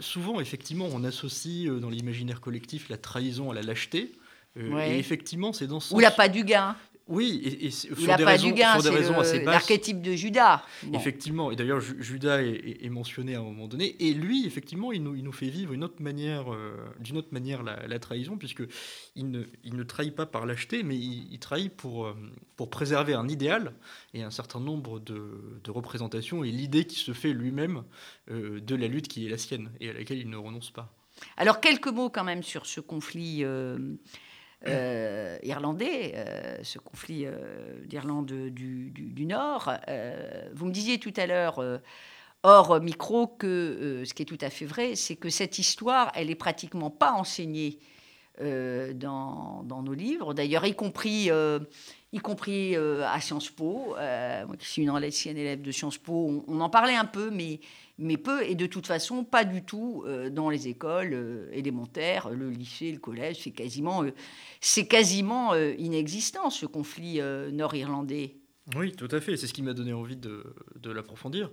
souvent, 0.00 0.40
effectivement, 0.40 0.86
on 0.92 1.04
associe 1.04 1.70
dans 1.70 1.88
l'imaginaire 1.88 2.42
collectif 2.42 2.90
la 2.90 2.98
trahison 2.98 3.50
à 3.50 3.54
la 3.54 3.62
lâcheté. 3.62 4.12
Et 4.56 4.98
effectivement, 4.98 5.52
c'est 5.52 5.66
dans 5.66 5.80
ce 5.80 5.94
Ou 5.94 6.00
la 6.00 6.10
pas 6.10 6.28
du 6.28 6.44
gain. 6.44 6.76
Oui, 7.06 7.42
et, 7.44 7.66
et 7.66 7.70
sur 7.70 7.94
des 7.94 8.06
pas 8.06 8.30
raisons, 8.30 8.46
du 8.46 8.54
gain, 8.54 8.78
c'est 9.24 9.44
l'archétype 9.44 10.00
de 10.00 10.12
Judas. 10.12 10.62
Effectivement, 10.94 11.50
et 11.50 11.56
d'ailleurs 11.56 11.80
Judas 11.80 12.40
est, 12.40 12.88
mentionné 12.88 13.34
à 13.34 13.40
un 13.40 13.42
moment 13.42 13.68
donné, 13.68 13.94
et 14.00 14.14
lui, 14.14 14.46
effectivement, 14.46 14.90
il 14.90 15.02
nous, 15.02 15.14
il 15.14 15.22
nous 15.22 15.32
fait 15.32 15.48
vivre 15.48 15.74
une 15.74 15.84
autre 15.84 16.00
manière, 16.00 16.52
euh, 16.54 16.74
d'une 17.00 17.18
autre 17.18 17.28
manière 17.32 17.62
la, 17.62 17.98
trahison, 17.98 18.38
puisque 18.38 18.62
il 19.16 19.30
ne, 19.30 19.42
il 19.64 19.76
ne, 19.76 19.82
trahit 19.82 20.14
pas 20.14 20.24
par 20.24 20.46
lâcheté, 20.46 20.82
mais 20.82 20.96
il, 20.96 21.38
trahit 21.40 21.74
pour, 21.74 22.06
euh, 22.06 22.16
pour 22.56 22.70
préserver 22.70 23.12
un 23.12 23.28
idéal 23.28 23.74
et 24.14 24.22
un 24.22 24.30
certain 24.30 24.60
nombre 24.60 24.98
de, 24.98 25.60
de 25.62 25.70
représentations 25.70 26.42
et 26.42 26.50
l'idée 26.50 26.86
qui 26.86 26.98
se 26.98 27.12
fait 27.12 27.34
lui-même 27.34 27.82
euh, 28.30 28.60
de 28.60 28.74
la 28.74 28.88
lutte 28.88 29.08
qui 29.08 29.26
est 29.26 29.28
la 29.28 29.38
sienne 29.38 29.70
et 29.80 29.90
à 29.90 29.92
laquelle 29.92 30.18
il 30.18 30.30
ne 30.30 30.36
renonce 30.36 30.70
pas. 30.70 30.90
Alors 31.36 31.60
quelques 31.60 31.88
mots 31.88 32.08
quand 32.08 32.24
même 32.24 32.42
sur 32.42 32.66
ce 32.66 32.80
conflit 32.80 33.44
euh, 34.66 35.38
irlandais, 35.42 36.12
euh, 36.14 36.56
ce 36.62 36.78
conflit 36.78 37.26
euh, 37.26 37.84
d'Irlande 37.86 38.26
du, 38.26 38.90
du, 38.90 39.26
Nord. 39.26 39.72
vous 40.54 40.66
me 40.66 40.72
disiez 40.72 40.98
tout 40.98 41.12
à 41.16 41.26
l'heure, 41.26 41.62
hors 42.42 42.80
micro, 42.80 43.26
que 43.26 44.02
ce 44.04 44.14
qui 44.14 44.22
est 44.22 44.26
tout 44.26 44.38
à 44.40 44.50
fait 44.50 44.66
vrai, 44.66 44.96
c'est 44.96 45.16
que 45.16 45.30
cette 45.30 45.58
histoire, 45.58 46.12
elle 46.14 46.30
est 46.30 46.34
pratiquement 46.34 46.90
pas 46.90 47.12
enseignée 47.12 47.78
dans, 48.40 49.62
dans, 49.64 49.82
nos 49.82 49.94
livres, 49.94 50.34
d'ailleurs, 50.34 50.66
y 50.66 50.74
compris 50.74 51.30
y 52.12 52.18
compris 52.18 52.76
à 52.76 53.20
Sciences 53.20 53.50
Po. 53.50 53.94
moi 53.96 54.56
qui 54.58 54.66
suis 54.66 54.82
une 54.82 54.90
ancienne 54.90 55.36
élève 55.36 55.62
de 55.62 55.70
Sciences 55.70 55.98
Po, 55.98 56.44
on, 56.48 56.60
en 56.60 56.70
parlait 56.70 56.96
un 56.96 57.04
peu, 57.04 57.30
mais 57.30 57.60
mais 57.98 58.16
peu, 58.16 58.42
et 58.42 58.54
de 58.54 58.66
toute 58.66 58.86
façon, 58.86 59.24
pas 59.24 59.44
du 59.44 59.62
tout 59.62 60.02
euh, 60.06 60.28
dans 60.28 60.50
les 60.50 60.68
écoles 60.68 61.12
euh, 61.12 61.48
élémentaires, 61.52 62.30
le 62.30 62.50
lycée, 62.50 62.90
le 62.90 62.98
collège, 62.98 63.42
c'est 63.42 63.52
quasiment, 63.52 64.02
euh, 64.02 64.10
c'est 64.60 64.86
quasiment 64.86 65.54
inexistant, 65.54 66.50
ce 66.50 66.66
conflit 66.66 67.20
nord-irlandais. 67.52 68.36
Oui, 68.76 68.92
tout 68.92 69.08
à 69.10 69.20
fait, 69.20 69.36
c'est 69.36 69.46
ce 69.46 69.52
qui 69.52 69.62
m'a 69.62 69.74
donné 69.74 69.92
envie 69.92 70.16
de, 70.16 70.54
de 70.80 70.90
l'approfondir. 70.90 71.50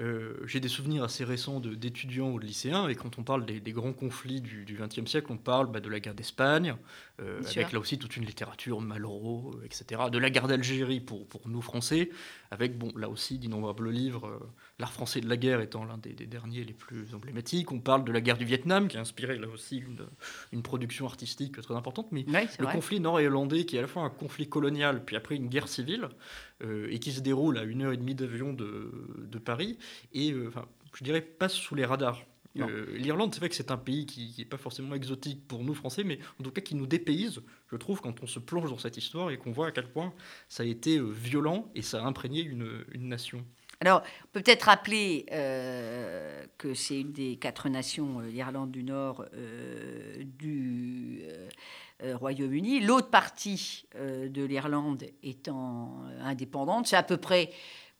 Euh, 0.00 0.34
j'ai 0.46 0.58
des 0.58 0.68
souvenirs 0.68 1.04
assez 1.04 1.22
récents 1.22 1.60
d'étudiants 1.60 2.30
ou 2.30 2.40
de 2.40 2.46
lycéens, 2.46 2.88
et 2.88 2.94
quand 2.94 3.18
on 3.18 3.22
parle 3.22 3.44
des, 3.44 3.60
grands 3.72 3.92
conflits 3.92 4.40
du 4.40 4.78
XXe 4.80 5.08
siècle, 5.10 5.26
on 5.30 5.36
parle 5.36 5.70
bah, 5.70 5.80
de 5.80 5.88
la 5.90 6.00
guerre 6.00 6.14
d'Espagne, 6.14 6.74
euh, 7.20 7.42
avec 7.44 7.72
là 7.72 7.78
aussi 7.78 7.98
toute 7.98 8.16
une 8.16 8.24
littérature, 8.24 8.80
Malraux, 8.80 9.54
euh, 9.54 9.66
etc. 9.66 10.02
De 10.10 10.18
la 10.18 10.30
guerre 10.30 10.48
d'Algérie 10.48 11.00
pour, 11.00 11.26
pour, 11.28 11.46
nous 11.46 11.60
Français, 11.60 12.10
avec 12.50 12.78
bon, 12.78 12.90
là 12.96 13.08
aussi 13.10 13.38
d'innombrables 13.38 13.90
livres, 13.90 14.40
L'art 14.78 14.92
français 14.92 15.20
de 15.20 15.28
la 15.28 15.36
guerre 15.36 15.60
étant 15.60 15.84
l'un 15.84 15.98
des, 15.98 16.14
derniers 16.26 16.64
les 16.64 16.72
plus 16.72 17.14
emblématiques. 17.14 17.70
On 17.70 17.78
parle 17.78 18.04
de 18.04 18.10
la 18.10 18.20
guerre 18.20 18.38
du 18.38 18.44
Vietnam, 18.44 18.88
qui 18.88 18.96
a 18.96 19.00
inspiré 19.00 19.38
là 19.38 19.46
aussi 19.46 19.76
une, 19.76 20.06
une 20.52 20.62
production 20.62 21.06
artistique 21.06 21.60
très 21.60 21.74
importante, 21.74 22.08
mais 22.10 22.24
le 22.24 22.66
conflit 22.66 22.98
nord-irlandais, 22.98 23.64
qui 23.66 23.76
est 23.76 23.78
à 23.78 23.82
la 23.82 23.88
fois 23.88 24.02
un 24.02 24.10
conflit 24.10 24.48
colonial, 24.48 25.04
puis 25.04 25.14
après 25.14 25.36
une 25.36 25.48
guerre 25.48 25.68
civile, 25.68 26.08
et 26.90 26.98
qui 26.98 27.12
se 27.12 27.20
déroule 27.20 27.58
à 27.58 27.64
une 27.64 27.82
heure 27.82 27.92
et 27.92 27.96
demie 27.96 28.14
d'avion 28.14 28.52
de, 28.52 28.90
de 29.18 29.38
Paris, 29.38 29.78
et 30.12 30.32
euh, 30.32 30.48
enfin, 30.48 30.66
je 30.94 31.04
dirais 31.04 31.20
pas 31.20 31.48
sous 31.48 31.74
les 31.74 31.84
radars. 31.84 32.22
Euh, 32.58 32.98
L'Irlande, 32.98 33.32
c'est 33.32 33.40
vrai 33.40 33.48
que 33.48 33.54
c'est 33.54 33.70
un 33.70 33.78
pays 33.78 34.04
qui 34.04 34.34
n'est 34.36 34.44
pas 34.44 34.58
forcément 34.58 34.94
exotique 34.94 35.48
pour 35.48 35.64
nous 35.64 35.74
Français, 35.74 36.04
mais 36.04 36.18
en 36.38 36.44
tout 36.44 36.50
cas 36.50 36.60
qui 36.60 36.74
nous 36.74 36.86
dépayse, 36.86 37.40
je 37.70 37.76
trouve, 37.76 38.02
quand 38.02 38.22
on 38.22 38.26
se 38.26 38.38
plonge 38.38 38.68
dans 38.68 38.78
cette 38.78 38.98
histoire 38.98 39.30
et 39.30 39.38
qu'on 39.38 39.52
voit 39.52 39.68
à 39.68 39.70
quel 39.70 39.88
point 39.88 40.12
ça 40.48 40.62
a 40.62 40.66
été 40.66 40.98
euh, 40.98 41.10
violent 41.10 41.70
et 41.74 41.82
ça 41.82 42.02
a 42.02 42.06
imprégné 42.06 42.42
une, 42.42 42.84
une 42.92 43.08
nation. 43.08 43.44
Alors, 43.80 44.02
on 44.24 44.28
peut 44.32 44.42
peut-être 44.42 44.64
rappeler 44.64 45.26
que 46.58 46.72
c'est 46.72 47.00
une 47.00 47.12
des 47.12 47.36
quatre 47.36 47.68
nations, 47.68 48.20
l'Irlande 48.20 48.70
du 48.70 48.84
Nord, 48.84 49.24
du 50.24 51.22
Royaume-Uni. 52.02 52.80
L'autre 52.80 53.10
partie 53.10 53.86
de 53.94 54.42
l'Irlande 54.44 55.04
étant 55.22 56.02
indépendante, 56.20 56.86
c'est 56.86 56.96
à 56.96 57.02
peu 57.02 57.16
près 57.16 57.50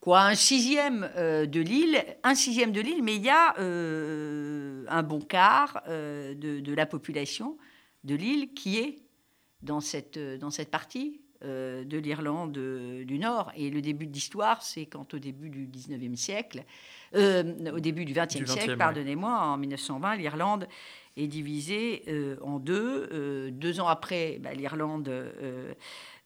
quoi, 0.02 0.22
un 0.22 0.34
sixième 0.34 1.08
euh, 1.16 1.46
de 1.46 1.60
l'île, 1.60 2.04
un 2.24 2.34
sixième 2.34 2.72
de 2.72 2.80
l'île, 2.80 3.02
mais 3.02 3.16
il 3.16 3.22
y 3.22 3.30
a 3.30 3.58
euh, 3.58 4.84
un 4.88 5.02
bon 5.02 5.20
quart 5.20 5.80
euh, 5.88 6.34
de, 6.34 6.74
la 6.74 6.86
population 6.86 7.56
de 8.04 8.16
l'île 8.16 8.52
qui 8.52 8.78
est 8.78 8.98
dans 9.62 9.80
cette, 9.80 10.18
dans 10.18 10.50
cette 10.50 10.70
partie 10.70 11.20
de 11.44 11.98
l'Irlande 11.98 12.52
du 12.52 13.18
Nord. 13.18 13.50
Et 13.56 13.68
le 13.68 13.80
début 13.80 14.06
de 14.06 14.12
l'histoire, 14.12 14.62
c'est 14.62 14.86
quand 14.86 15.12
au 15.12 15.18
début 15.18 15.50
du 15.50 15.66
19e 15.66 16.14
siècle, 16.14 16.62
au 17.14 17.80
début 17.80 18.04
du 18.04 18.12
20e 18.12 18.46
siècle, 18.46 18.76
pardonnez-moi, 18.76 19.40
en 19.40 19.56
1920, 19.56 20.16
l'Irlande 20.16 20.68
est 21.16 21.26
divisée 21.26 22.04
en 22.42 22.58
deux. 22.58 23.50
deux 23.50 23.80
ans 23.80 23.88
après, 23.88 24.38
bah, 24.40 24.54
l'Irlande 24.54 25.10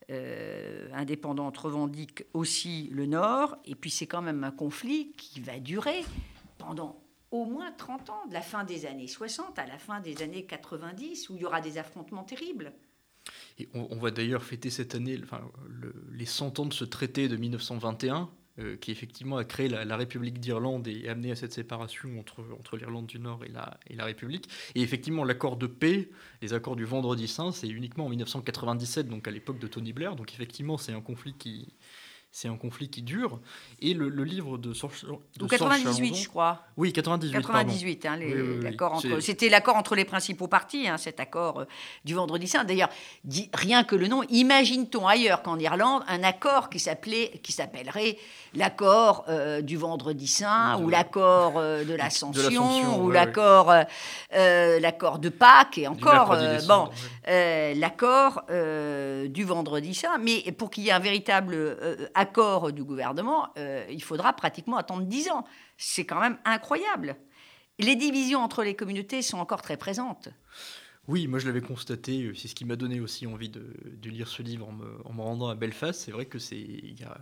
euh, 0.09 0.87
indépendante 0.93 1.57
revendique 1.57 2.23
aussi 2.33 2.87
le 2.93 3.05
Nord, 3.05 3.57
et 3.65 3.75
puis 3.75 3.91
c'est 3.91 4.07
quand 4.07 4.21
même 4.21 4.45
un 4.45 4.51
conflit 4.51 5.11
qui 5.17 5.41
va 5.41 5.59
durer 5.59 6.05
pendant 6.59 7.03
au 7.31 7.43
moins 7.43 7.73
30 7.73 8.09
ans, 8.11 8.25
de 8.29 8.33
la 8.33 8.41
fin 8.41 8.63
des 8.63 8.85
années 8.85 9.07
60 9.07 9.59
à 9.59 9.65
la 9.65 9.77
fin 9.77 9.99
des 9.99 10.21
années 10.21 10.45
90, 10.45 11.29
où 11.29 11.35
il 11.35 11.41
y 11.41 11.45
aura 11.45 11.59
des 11.59 11.77
affrontements 11.77 12.23
terribles. 12.23 12.71
Et 13.59 13.67
on, 13.73 13.97
va 13.97 14.09
d'ailleurs 14.09 14.43
fêter 14.43 14.69
cette 14.69 14.95
année 14.95 15.19
les 16.13 16.25
100 16.25 16.59
ans 16.59 16.65
de 16.67 16.73
ce 16.73 16.85
traité 16.85 17.27
de 17.27 17.35
1921, 17.35 18.29
euh, 18.59 18.75
qui 18.77 18.91
effectivement 18.91 19.37
a 19.37 19.43
créé 19.43 19.69
la, 19.69 19.97
République 19.97 20.39
d'Irlande 20.39 20.87
et 20.87 21.07
amené 21.09 21.31
à 21.31 21.35
cette 21.35 21.53
séparation 21.53 22.19
entre, 22.19 22.77
l'Irlande 22.77 23.05
du 23.05 23.19
Nord 23.19 23.43
et 23.45 23.49
la, 23.49 23.79
et 23.87 23.95
la 23.95 24.05
République. 24.05 24.49
Et 24.73 24.81
effectivement, 24.81 25.23
l'accord 25.23 25.57
de 25.57 25.67
paix, 25.67 26.09
les 26.41 26.53
accords 26.53 26.75
du 26.75 26.85
Vendredi 26.85 27.27
Saint, 27.27 27.51
c'est 27.51 27.67
uniquement 27.67 28.05
en 28.05 28.09
1997, 28.09 29.09
donc 29.09 29.27
à 29.27 29.31
l'époque 29.31 29.59
de 29.59 29.67
Tony 29.67 29.93
Blair. 29.93 30.15
Donc 30.15 30.33
effectivement, 30.33 30.77
c'est 30.77 30.93
un 30.93 31.01
conflit 31.01 31.33
qui, 31.33 31.73
c'est 32.31 32.47
un 32.47 32.55
conflit 32.55 32.89
qui 32.89 33.01
dure. 33.01 33.39
Et 33.79 33.93
le, 33.93 34.09
livre 34.23 34.57
de, 34.57 34.73
Sorge, 34.73 35.05
de 35.37 35.45
98, 35.47 36.15
je 36.15 36.29
crois. 36.29 36.61
Oui, 36.75 36.93
98. 36.93 37.33
98, 37.33 38.05
hein, 38.05 38.19
c'était 39.21 39.49
l'accord 39.49 39.75
entre 39.75 39.95
les 39.95 40.05
principaux 40.05 40.47
partis, 40.47 40.87
hein, 40.87 40.97
cet 40.97 41.19
accord 41.19 41.61
euh, 41.61 41.65
du 42.05 42.13
Vendredi 42.13 42.47
Saint. 42.47 42.63
D'ailleurs, 42.63 42.89
rien 43.53 43.83
que 43.83 43.95
le 43.95 44.07
nom, 44.07 44.23
imagine-t-on 44.29 45.07
ailleurs 45.07 45.41
qu'en 45.41 45.57
Irlande 45.57 46.03
un 46.07 46.23
accord 46.23 46.69
qui 46.69 46.79
s'appelait, 46.79 47.39
qui 47.41 47.51
s'appellerait 47.51 48.17
l'accord 48.53 49.25
euh, 49.29 49.61
du 49.61 49.77
Vendredi 49.77 50.27
Saint 50.27 50.79
ou 50.79 50.89
l'accord 50.89 51.53
euh, 51.57 51.83
de 51.83 51.93
l'Ascension 51.95 53.03
ou 53.03 53.09
l'accord, 53.09 53.73
l'accord 54.31 55.19
de 55.19 55.29
Pâques 55.29 55.77
et 55.77 55.87
encore, 55.87 56.37
bon, 56.67 56.89
l'accord 57.25 58.43
du 58.49 59.43
Vendredi 59.43 59.95
Saint. 59.95 60.17
Mais 60.19 60.51
pour 60.51 60.69
qu'il 60.69 60.83
y 60.83 60.89
ait 60.89 60.91
un 60.91 60.99
véritable 60.99 61.77
accord 62.17 62.71
du 62.73 62.83
gouvernement, 62.83 63.53
il 63.89 64.01
faudra 64.03 64.33
pratiquement 64.33 64.77
attendre 64.77 65.03
dix 65.03 65.29
ans. 65.29 65.45
C'est 65.77 66.05
quand 66.05 66.19
même 66.19 66.37
incroyable. 66.45 67.15
Les 67.79 67.95
divisions 67.95 68.41
entre 68.41 68.63
les 68.63 68.75
communautés 68.75 69.21
sont 69.21 69.37
encore 69.37 69.61
très 69.61 69.77
présentes. 69.77 70.29
Oui, 71.07 71.27
moi 71.27 71.39
je 71.39 71.45
l'avais 71.45 71.61
constaté, 71.61 72.31
c'est 72.35 72.47
ce 72.47 72.55
qui 72.55 72.65
m'a 72.65 72.75
donné 72.75 72.99
aussi 72.99 73.27
envie 73.27 73.49
de, 73.49 73.63
lire 74.09 74.27
ce 74.27 74.41
livre 74.41 74.67
en 74.67 74.73
me, 74.73 74.97
en 75.05 75.13
me 75.13 75.21
rendant 75.21 75.47
à 75.47 75.55
Belfast. 75.55 76.01
C'est 76.01 76.11
vrai 76.11 76.25
que 76.25 76.39
c'est 76.39 76.59
il 76.59 76.99
y 76.99 77.03
a 77.03 77.17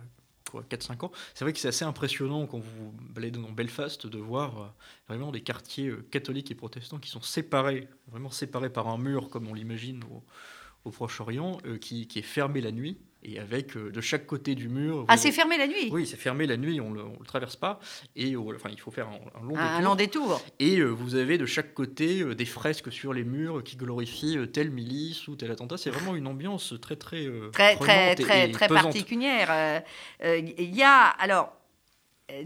4-5 0.62 1.06
ans. 1.06 1.12
C'est 1.34 1.44
vrai 1.44 1.52
que 1.52 1.58
c'est 1.58 1.68
assez 1.68 1.84
impressionnant 1.84 2.46
quand 2.46 2.58
vous 2.58 2.92
baladez 3.10 3.38
dans 3.38 3.50
Belfast 3.50 4.06
de 4.06 4.18
voir 4.18 4.58
euh, 4.58 4.66
vraiment 5.08 5.32
des 5.32 5.42
quartiers 5.42 5.88
euh, 5.88 6.06
catholiques 6.10 6.50
et 6.50 6.54
protestants 6.54 6.98
qui 6.98 7.10
sont 7.10 7.22
séparés, 7.22 7.88
vraiment 8.08 8.30
séparés 8.30 8.70
par 8.70 8.88
un 8.88 8.98
mur 8.98 9.28
comme 9.28 9.48
on 9.48 9.54
l'imagine 9.54 10.02
au, 10.04 10.22
Proche-Orient, 10.90 11.58
euh, 11.66 11.78
qui, 11.78 12.08
est 12.14 12.22
fermé 12.22 12.60
la 12.60 12.70
nuit 12.70 13.00
et 13.26 13.38
avec 13.38 13.76
euh, 13.76 13.90
de 13.90 14.00
chaque 14.00 14.26
côté 14.26 14.54
du 14.54 14.68
mur. 14.68 15.04
Ah, 15.08 15.16
c'est 15.16 15.32
fermé 15.32 15.58
la 15.58 15.66
nuit? 15.66 15.88
Oui, 15.90 16.06
c'est 16.06 16.16
fermé 16.16 16.46
la 16.46 16.56
nuit, 16.56 16.80
on 16.80 16.90
ne 16.90 17.02
le, 17.02 17.24
traverse 17.26 17.56
pas. 17.56 17.80
Et 18.14 18.36
enfin, 18.36 18.70
il 18.70 18.80
faut 18.80 18.90
faire 18.90 19.08
un, 19.08 19.42
long 19.42 19.54
détour. 19.54 19.58
Un 19.58 19.80
long 19.80 19.94
détour. 19.94 20.42
Et 20.60 20.78
euh, 20.78 20.86
vous 20.86 21.16
avez 21.16 21.36
de 21.36 21.46
chaque 21.46 21.74
côté 21.74 22.22
euh, 22.22 22.34
des 22.34 22.44
fresques 22.44 22.92
sur 22.92 23.12
les 23.12 23.24
murs 23.24 23.64
qui 23.64 23.76
glorifient 23.76 24.38
telle 24.52 24.70
milice 24.70 25.26
ou 25.28 25.34
tel 25.34 25.50
attentat. 25.50 25.76
C'est 25.76 25.90
vraiment 25.90 26.14
une 26.14 26.26
ambiance 26.26 26.74
très, 26.80 26.96
très. 26.96 27.26
très, 27.52 27.76
très, 27.76 28.14
très, 28.14 28.50
très 28.50 28.68
particulière. 28.68 29.82
Il 30.22 30.74
y 30.74 30.82
a. 30.82 31.08
Alors, 31.08 31.52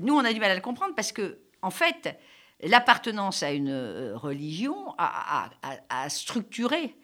nous, 0.01 0.15
on 0.15 0.25
a 0.25 0.33
du 0.33 0.41
mal 0.41 0.51
à 0.51 0.55
le 0.55 0.61
comprendre 0.61 0.95
parce 0.95 1.13
que, 1.13 1.39
en 1.63 1.71
fait, 1.71 2.19
l'appartenance 2.63 3.43
à 3.43 3.53
une 3.53 4.15
religion 4.15 4.95
a, 4.99 6.09
structuré 6.09 6.95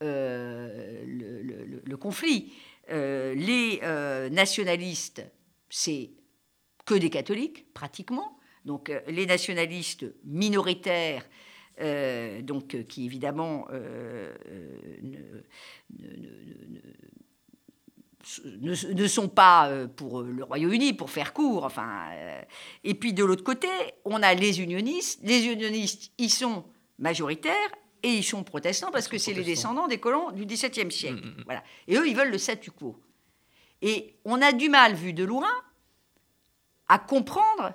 le, 0.00 1.80
le, 1.84 1.96
conflit. 1.96 2.52
Euh, 2.90 3.34
les 3.34 3.80
euh, 3.82 4.28
nationalistes, 4.28 5.24
c'est 5.68 6.10
que 6.84 6.94
des 6.94 7.10
catholiques, 7.10 7.72
pratiquement. 7.74 8.38
Donc 8.64 8.90
euh, 8.90 9.00
les 9.08 9.26
nationalistes 9.26 10.06
minoritaires, 10.24 11.26
donc 12.42 12.86
qui 12.88 13.04
évidemment 13.04 13.66
ne, 18.62 19.06
sont 19.06 19.28
pas 19.28 19.86
pour 19.94 20.22
le 20.22 20.42
Royaume-Uni, 20.42 20.94
pour 20.94 21.10
faire 21.10 21.34
court. 21.34 21.64
Enfin, 21.64 22.08
et 22.82 22.94
puis 22.94 23.12
de 23.12 23.22
l'autre 23.22 23.44
côté, 23.44 23.68
on 24.06 24.22
a 24.22 24.32
les 24.32 24.62
unionistes. 24.62 25.20
Les 25.22 25.48
unionistes, 25.48 26.12
ils 26.16 26.30
sont 26.30 26.64
majoritaires 26.98 27.52
et 28.02 28.10
ils 28.10 28.24
sont 28.24 28.44
protestants 28.44 28.90
parce 28.90 29.08
que 29.08 29.18
c'est 29.18 29.32
les 29.32 29.44
descendants 29.44 29.88
des 29.88 29.98
colons 29.98 30.30
du 30.30 30.46
XVIIe 30.46 30.90
siècle. 30.90 31.24
Mm, 31.24 31.28
mm, 31.28 31.40
mm. 31.40 31.42
Voilà. 31.44 31.62
Et 31.88 31.96
eux, 31.96 32.08
ils 32.08 32.16
veulent 32.16 32.30
le 32.30 32.38
statu 32.38 32.70
quo. 32.70 33.00
Et 33.82 34.14
on 34.24 34.40
a 34.40 34.52
du 34.52 34.68
mal, 34.68 34.94
vu 34.94 35.12
de 35.12 35.24
loin, 35.24 35.50
à 36.88 36.98
comprendre 36.98 37.74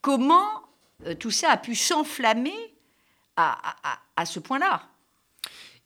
comment 0.00 0.48
euh, 1.06 1.14
tout 1.14 1.30
ça 1.30 1.50
a 1.50 1.56
pu 1.56 1.74
s'enflammer 1.74 2.54
à, 3.36 4.26
ce 4.26 4.38
point-là. 4.38 4.82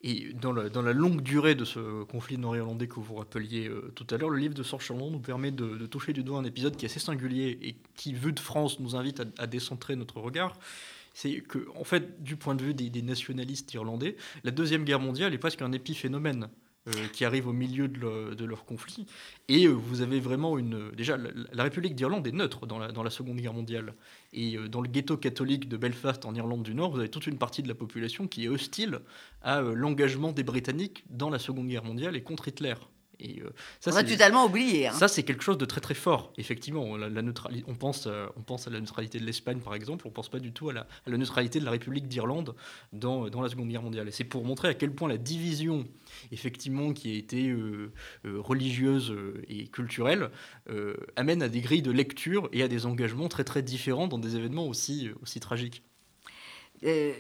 Et 0.01 0.33
dans 0.33 0.53
la, 0.53 0.69
dans 0.69 0.83
la, 0.83 0.93
longue 0.93 1.21
durée 1.21 1.55
de 1.55 1.65
ce 1.65 2.03
conflit 2.03 2.37
nord-irlandais 2.37 2.89
que 2.89 2.99
vous 2.99 3.15
rappeliez 3.15 3.69
euh, 3.69 3.93
tout 3.95 4.07
à 4.11 4.17
l'heure, 4.17 4.29
le 4.29 4.39
livre 4.39 4.55
de 4.55 4.65
Sir 4.65 4.81
Charlon 4.81 5.13
nous 5.13 5.21
permet 5.21 5.53
de, 5.53 5.87
toucher 5.87 6.13
du 6.13 6.25
doigt 6.25 6.41
un 6.41 6.45
épisode 6.45 6.77
qui 6.77 6.85
est 6.85 6.89
assez 6.91 6.99
singulier 6.99 7.59
et 7.63 7.77
qui, 7.95 8.13
vu 8.13 8.33
de 8.33 8.41
France, 8.41 8.81
nous 8.81 8.97
invite 8.97 9.21
à, 9.21 9.25
à 9.39 9.47
décentrer 9.47 9.95
notre 9.95 10.21
regard 10.21 10.59
c'est 11.15 11.41
que, 11.41 11.67
en 11.77 11.85
fait, 11.85 12.23
du 12.23 12.37
point 12.37 12.55
de 12.55 12.63
vue 12.63 12.75
des, 12.75 13.03
nationalistes 13.03 13.73
irlandais, 13.73 14.17
la 14.43 14.51
Deuxième 14.51 14.85
Guerre 14.85 15.01
mondiale 15.01 15.33
est 15.33 15.39
presque 15.39 15.63
un 15.63 15.73
épiphénomène. 15.73 16.49
Euh, 16.87 17.09
qui 17.15 17.25
arrive 17.25 17.49
au 17.49 17.55
milieu 17.55 17.89
de, 17.89 18.45
leur 18.45 18.67
conflit. 18.67 19.07
Et 19.49 19.65
euh, 19.65 19.71
vous 19.71 20.03
avez 20.03 20.21
vraiment 20.21 20.59
une... 20.59 20.91
Déjà, 20.91 21.17
la, 21.17 21.63
République 21.63 21.95
d'Irlande 21.95 22.27
est 22.27 22.33
neutre 22.33 22.67
dans 22.67 22.79
la, 22.79 23.11
Seconde 23.11 23.39
Guerre 23.39 23.55
mondiale. 23.55 23.95
Et 24.35 24.59
euh, 24.59 24.69
dans 24.69 24.83
le 24.83 24.89
ghetto 24.91 25.17
catholique 25.17 25.67
de 25.67 25.79
Belfast, 25.79 26.27
en 26.27 26.35
Irlande 26.35 26.63
du 26.63 26.75
Nord, 26.75 26.91
vous 26.91 26.99
avez 26.99 27.09
toute 27.09 27.27
une 27.27 27.39
partie 27.39 27.63
de 27.63 27.69
la 27.69 27.75
population 27.75 28.29
qui 28.29 28.45
est 28.45 28.49
hostile 28.49 28.99
à 29.41 29.63
l'engagement 29.63 30.33
des 30.33 30.43
Britanniques 30.43 31.05
dans 31.09 31.31
la 31.31 31.39
Seconde 31.39 31.69
Guerre 31.69 31.85
mondiale 31.85 32.17
et 32.17 32.23
contre 32.23 32.49
Hitler. 32.49 32.75
Et, 33.21 33.41
euh, 33.41 33.51
ça, 33.81 33.91
on 33.93 33.97
a 33.97 34.05
totalement 34.05 34.47
oublié. 34.47 34.89
Hein. 34.89 34.93
Ça, 34.93 35.09
c'est 35.09 35.23
quelque 35.23 35.43
chose 35.43 35.59
de 35.59 35.65
très 35.65 35.81
très 35.81 35.95
fort, 35.95 36.33
effectivement. 36.37 36.97
La, 36.97 37.09
on, 37.67 37.75
pense, 37.75 38.07
euh, 38.07 38.27
on 38.37 38.43
pense 38.43 38.67
à 38.67 38.71
la 38.71 38.81
neutralité 38.81 39.19
de 39.19 39.25
l'Espagne, 39.25 39.59
par 39.61 39.75
exemple, 39.75 40.07
on 40.07 40.11
ne 40.11 40.15
pense 40.15 40.29
pas 40.29 40.41
du 40.41 40.53
tout 40.53 40.71
à 40.71 40.73
la, 40.73 40.87
neutralité 41.07 41.61
de 41.61 41.65
la 41.65 41.71
République 41.71 42.09
d'Irlande 42.09 42.55
dans, 42.93 43.29
dans, 43.29 43.43
la 43.43 43.49
Seconde 43.49 43.69
Guerre 43.69 43.83
mondiale. 43.83 44.09
Et 44.09 44.11
c'est 44.11 44.25
pour 44.25 44.45
montrer 44.45 44.69
à 44.69 44.75
quel 44.75 44.93
point 44.93 45.09
la 45.09 45.17
division, 45.17 45.85
effectivement, 46.33 46.93
qui 46.93 47.15
a 47.15 47.17
été 47.17 47.51
euh, 47.51 47.93
religieuse 48.25 49.15
et 49.49 49.69
culturelle, 49.69 50.31
amène 51.17 51.43
à 51.43 51.49
des 51.49 51.61
grilles 51.61 51.83
de 51.83 51.91
lecture 51.91 52.49
et 52.53 52.63
à 52.63 52.69
des 52.69 52.87
engagements 52.87 53.29
très 53.29 53.45
très 53.45 53.63
différents 53.63 54.09
dans 54.09 54.19
des 54.19 54.37
événements 54.37 54.67
aussi, 54.67 55.11
aussi 55.23 55.41
tragiques. 55.41 55.83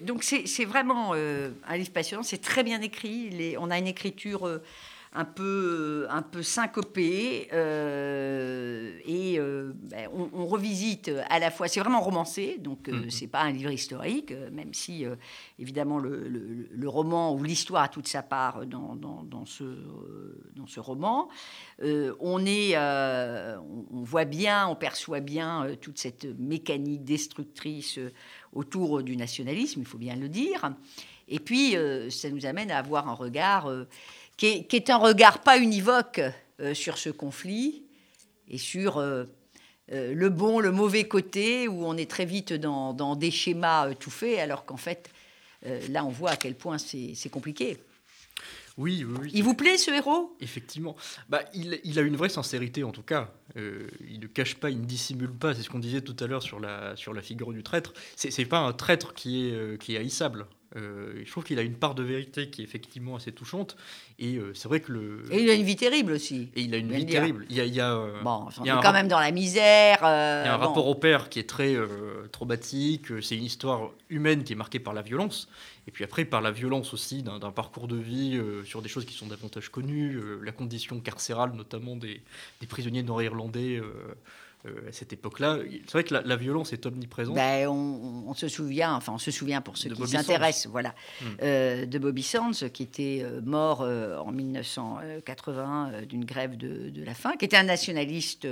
donc 0.02 0.22
c'est 0.24 0.64
vraiment 0.64 1.14
un 1.14 1.76
livre 1.76 1.92
passionnant, 1.92 2.22
c'est 2.22 2.40
très 2.40 2.62
bien 2.62 2.80
écrit, 2.80 3.30
les, 3.30 3.56
on 3.58 3.70
a 3.70 3.78
une 3.78 3.86
écriture 3.86 4.48
un 5.14 5.24
peu, 5.24 6.06
un 6.10 6.22
peu 6.22 6.42
syncopé. 6.42 7.48
Euh, 7.52 8.98
et 9.06 9.38
euh, 9.38 9.72
ben, 9.74 10.08
on, 10.12 10.46
revisite 10.46 11.10
à 11.30 11.38
la 11.38 11.50
fois. 11.50 11.68
C'est 11.68 11.80
vraiment 11.80 12.00
romancé, 12.00 12.58
donc 12.58 12.88
euh, 12.88 12.92
mm-hmm. 12.92 13.10
c'est 13.10 13.28
pas 13.28 13.42
un 13.42 13.52
livre 13.52 13.70
historique, 13.70 14.32
même 14.52 14.74
si 14.74 15.04
évidemment 15.58 15.98
le, 15.98 16.88
roman 16.88 17.34
ou 17.34 17.42
l'histoire 17.42 17.84
a 17.84 17.88
toute 17.88 18.08
sa 18.08 18.22
part 18.22 18.66
dans, 18.66 18.94
dans, 18.96 19.46
ce, 19.46 19.64
dans 20.54 20.66
ce 20.66 20.80
roman. 20.80 21.28
on, 21.80 22.44
est, 22.46 22.76
on, 22.76 24.02
voit 24.02 24.24
bien, 24.24 24.68
on 24.68 24.76
perçoit 24.76 25.20
bien 25.20 25.68
toute 25.80 25.98
cette 25.98 26.26
mécanique 26.38 27.04
destructrice 27.04 27.98
autour 28.52 29.02
du 29.02 29.16
nationalisme, 29.16 29.80
il 29.80 29.86
faut 29.86 29.98
bien 29.98 30.16
le 30.16 30.28
dire. 30.28 30.72
Et 31.26 31.38
puis, 31.38 31.74
ça 32.10 32.30
nous 32.30 32.46
amène 32.46 32.70
à 32.70 32.78
avoir 32.78 33.08
un 33.08 33.14
regard 33.14 33.68
qui 34.36 34.66
est, 34.70 34.90
un 34.90 34.96
regard 34.96 35.40
pas 35.40 35.58
univoque 35.58 36.20
euh, 36.60 36.74
sur 36.74 36.98
ce 36.98 37.10
conflit 37.10 37.82
et 38.48 38.58
sur 38.58 38.98
euh, 38.98 39.24
euh, 39.92 40.14
le 40.14 40.28
bon, 40.28 40.60
le 40.60 40.70
mauvais 40.70 41.04
côté, 41.04 41.68
où 41.68 41.84
on 41.86 41.96
est 41.96 42.10
très 42.10 42.24
vite 42.24 42.52
dans, 42.52 43.16
des 43.16 43.30
schémas 43.30 43.94
tout 43.94 44.10
faits, 44.10 44.38
alors 44.38 44.64
qu'en 44.64 44.76
fait, 44.76 45.10
là, 45.88 46.04
on 46.04 46.10
voit 46.10 46.32
à 46.32 46.36
quel 46.36 46.54
point 46.54 46.76
c'est 46.78 47.30
compliqué. 47.30 47.78
Oui, 48.76 49.04
oui, 49.04 49.30
Il 49.32 49.44
vous 49.44 49.54
plaît 49.54 49.78
ce 49.78 49.90
héros? 49.92 50.36
Effectivement. 50.40 50.96
Bah, 51.28 51.42
il, 51.54 51.98
a 51.98 52.02
une 52.02 52.16
vraie 52.16 52.28
sincérité 52.28 52.82
en 52.82 52.90
tout 52.90 53.02
cas. 53.02 53.30
il 53.56 54.20
ne 54.20 54.26
cache 54.26 54.56
pas, 54.56 54.68
il 54.68 54.80
ne 54.80 54.84
dissimule 54.84 55.32
pas. 55.32 55.54
C'est 55.54 55.62
ce 55.62 55.70
qu'on 55.70 55.78
disait 55.78 56.00
tout 56.00 56.16
à 56.20 56.26
l'heure 56.26 56.42
sur 56.42 56.60
la, 56.60 56.96
sur 56.96 57.14
la 57.14 57.22
figure 57.22 57.52
du 57.52 57.62
traître. 57.62 57.94
C'est 58.16 58.36
n'est 58.36 58.46
pas 58.46 58.58
un 58.58 58.72
traître 58.72 59.14
qui 59.14 59.46
est, 59.46 59.80
qui 59.80 59.94
est 59.94 59.98
haïssable. 59.98 60.46
Euh, 60.76 61.22
je 61.24 61.30
trouve 61.30 61.44
qu'il 61.44 61.58
a 61.58 61.62
une 61.62 61.74
part 61.74 61.94
de 61.94 62.02
vérité 62.02 62.50
qui 62.50 62.62
est 62.62 62.64
effectivement 62.64 63.16
assez 63.16 63.32
touchante. 63.32 63.76
Et 64.18 64.36
euh, 64.36 64.52
c'est 64.54 64.68
vrai 64.68 64.80
que 64.80 64.92
le. 64.92 65.22
Et 65.30 65.42
il 65.42 65.50
a 65.50 65.54
une 65.54 65.62
vie 65.62 65.76
terrible 65.76 66.12
aussi. 66.12 66.48
Et 66.54 66.62
il 66.62 66.74
a 66.74 66.78
une 66.78 66.92
vie 66.92 67.06
terrible. 67.06 67.46
Il 67.50 67.56
y 67.56 67.60
a, 67.60 67.64
il 67.64 67.74
y 67.74 67.80
a, 67.80 67.94
euh, 67.94 68.22
bon, 68.22 68.46
il 68.60 68.66
y 68.66 68.70
a 68.70 68.80
quand 68.82 68.92
même 68.92 69.08
dans 69.08 69.20
la 69.20 69.30
misère. 69.30 69.98
il 70.00 70.46
y 70.46 70.48
a 70.48 70.54
un 70.54 70.58
rapport 70.58 70.86
au 70.86 70.94
père 70.94 71.28
qui 71.28 71.38
est 71.38 71.48
très 71.48 71.76
traumatique. 72.32 73.06
C'est 73.22 73.36
une 73.36 73.44
histoire 73.44 73.90
humaine 74.10 74.44
qui 74.44 74.52
est 74.52 74.56
marquée 74.56 74.80
par 74.80 74.94
la 74.94 75.02
violence. 75.02 75.48
Et 75.86 75.90
puis 75.90 76.02
après, 76.02 76.24
par 76.24 76.40
la 76.40 76.50
violence 76.50 76.94
aussi 76.94 77.22
d'un 77.22 77.38
parcours 77.50 77.88
de 77.88 77.96
vie 77.96 78.40
sur 78.64 78.82
des 78.82 78.88
choses 78.88 79.04
qui 79.04 79.14
sont 79.14 79.26
davantage 79.26 79.68
connues, 79.68 80.18
la 80.42 80.52
condition 80.52 80.98
carcérale 81.00 81.52
notamment 81.52 81.96
des, 81.96 82.22
des 82.60 82.66
prisonniers 82.66 83.02
nord-irlandais 83.02 83.76
euh, 83.76 84.14
à 84.64 84.92
cette 84.92 85.12
époque-là. 85.12 85.58
C'est 85.86 85.92
vrai 85.92 86.04
que 86.04 86.14
la, 86.14 86.36
violence 86.36 86.72
est 86.72 86.86
omniprésente. 86.86 87.34
Ben, 87.34 87.68
on, 87.68 88.32
se 88.34 88.48
souvient, 88.48 88.94
enfin 88.94 89.12
on 89.12 89.18
se 89.18 89.30
souvient 89.30 89.60
pour 89.60 89.76
ceux 89.76 89.90
qui 89.90 90.06
s'intéressent, 90.08 90.70
voilà, 90.70 90.94
hmm. 91.20 91.24
euh, 91.42 91.86
de 91.86 91.98
Bobby 91.98 92.22
Sands, 92.22 92.68
qui 92.72 92.82
était 92.82 93.20
euh, 93.22 93.40
mort 93.42 93.80
en 93.82 94.32
1980 94.32 96.02
d'une 96.08 96.24
grève 96.24 96.56
de, 96.56 97.04
la 97.04 97.14
faim, 97.14 97.34
qui 97.38 97.44
était 97.44 97.56
un 97.56 97.64
nationaliste 97.64 98.46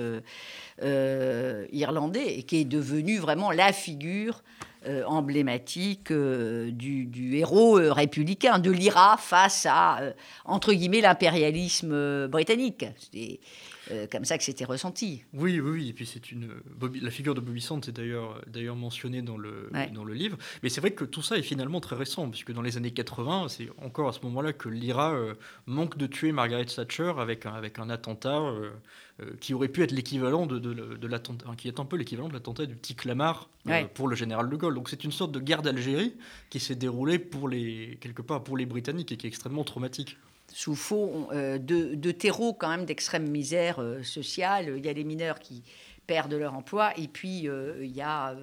irlandais 0.81 2.39
et 2.39 2.43
qui 2.43 2.59
est 2.59 2.65
devenu 2.65 3.19
vraiment 3.19 3.51
la 3.51 3.73
figure 3.73 4.43
emblématique 5.07 6.13
du, 6.13 7.07
du, 7.07 7.37
héros 7.37 7.75
républicain, 7.75 8.59
de 8.59 8.71
l'IRA 8.71 9.17
face 9.17 9.67
à, 9.71 10.01
entre 10.45 10.73
guillemets, 10.73 11.01
l'impérialisme 11.01 12.27
britannique. 12.27 12.85
Euh, 13.91 14.07
comme 14.11 14.25
ça 14.25 14.39
que 14.39 14.45
c'était 14.45 14.65
ressenti. 14.65 15.25
Oui, 15.33 15.61
oui, 15.61 15.71
oui. 15.71 15.89
Et 15.89 15.93
puis 15.93 16.07
c'est 16.07 16.31
une 16.31 16.49
la 17.01 17.11
figure 17.11 17.35
de 17.35 17.41
Bobby 17.41 17.61
Sands 17.61 17.81
est 17.81 17.91
d'ailleurs 17.91 18.41
d'ailleurs 18.47 18.77
mentionnée 18.77 19.23
dans 19.23 19.37
le 19.37 19.71
dans 19.93 20.05
le 20.05 20.15
livre. 20.15 20.39
Mais 20.63 20.69
c'est 20.69 20.81
vrai 20.81 20.93
que 20.93 21.05
tout 21.05 21.23
ça 21.23 21.37
est 21.37 21.43
finalement 21.43 21.81
très 21.81 21.97
récent, 21.97 22.29
puisque 22.31 22.53
dans 22.53 22.63
les 22.63 22.77
années 22.77 22.93
80, 22.93 23.49
c'est 23.49 23.69
encore 23.79 24.09
à 24.09 24.13
ce 24.13 24.21
moment-là 24.23 24.53
que 24.53 24.69
l'IRA 24.69 25.15
euh, 25.15 25.35
manque 25.67 25.99
de 25.99 26.07
tuer 26.07 26.33
Margaret 26.33 26.67
Thatcher 26.67 27.15
avec 27.19 27.47
un 27.47 27.53
avec 27.53 27.79
un 27.79 27.91
attentat. 27.91 28.41
Euh, 28.41 28.71
qui 29.41 29.53
aurait 29.53 29.69
pu 29.69 29.83
être 29.83 29.93
l'équivalent 29.93 30.47
de, 30.47 30.59
de, 30.59 31.07
l'attentat, 31.07 31.47
qui 31.57 31.69
est 31.69 31.79
un 31.79 31.85
peu 31.85 31.97
l'équivalent 31.97 32.29
de 32.29 32.33
l'attentat 32.33 32.65
du 32.65 32.75
petit 32.75 32.95
Clamart 32.95 33.51
pour 33.93 34.09
le 34.09 34.17
général 34.17 34.49
de 34.49 34.57
Gaulle. 34.57 34.75
Donc 34.75 34.89
c'est 34.89 35.05
une 35.05 35.13
sorte 35.13 35.33
de 35.33 35.39
guerre 35.39 35.61
d'Algérie 35.61 36.15
qui 36.49 36.59
s'est 36.59 36.75
déroulée 36.75 37.19
pour 37.19 37.47
les 37.47 37.99
quelque 38.01 38.23
part 38.23 38.43
pour 38.43 38.57
les 38.57 38.65
Britanniques 38.65 39.13
et 39.13 39.19
qui 39.19 39.27
est 39.27 39.29
extrêmement 39.29 39.65
traumatique. 39.65 40.17
Sous 40.55 40.75
fond 40.75 41.29
de, 41.33 41.95
de, 41.95 42.11
terreau 42.11 42.53
quand 42.53 42.69
même 42.69 42.85
d'extrême 42.85 43.29
misère 43.29 43.81
sociale. 44.03 44.75
Il 44.77 44.85
y 44.85 44.89
a 44.89 44.93
les 44.93 45.05
mineurs 45.05 45.39
qui 45.39 45.63
perdent 46.07 46.35
leur 46.35 46.55
emploi 46.55 46.93
et 46.97 47.09
puis 47.09 47.49
il 47.81 47.93
y 47.95 48.03
a 48.03 48.35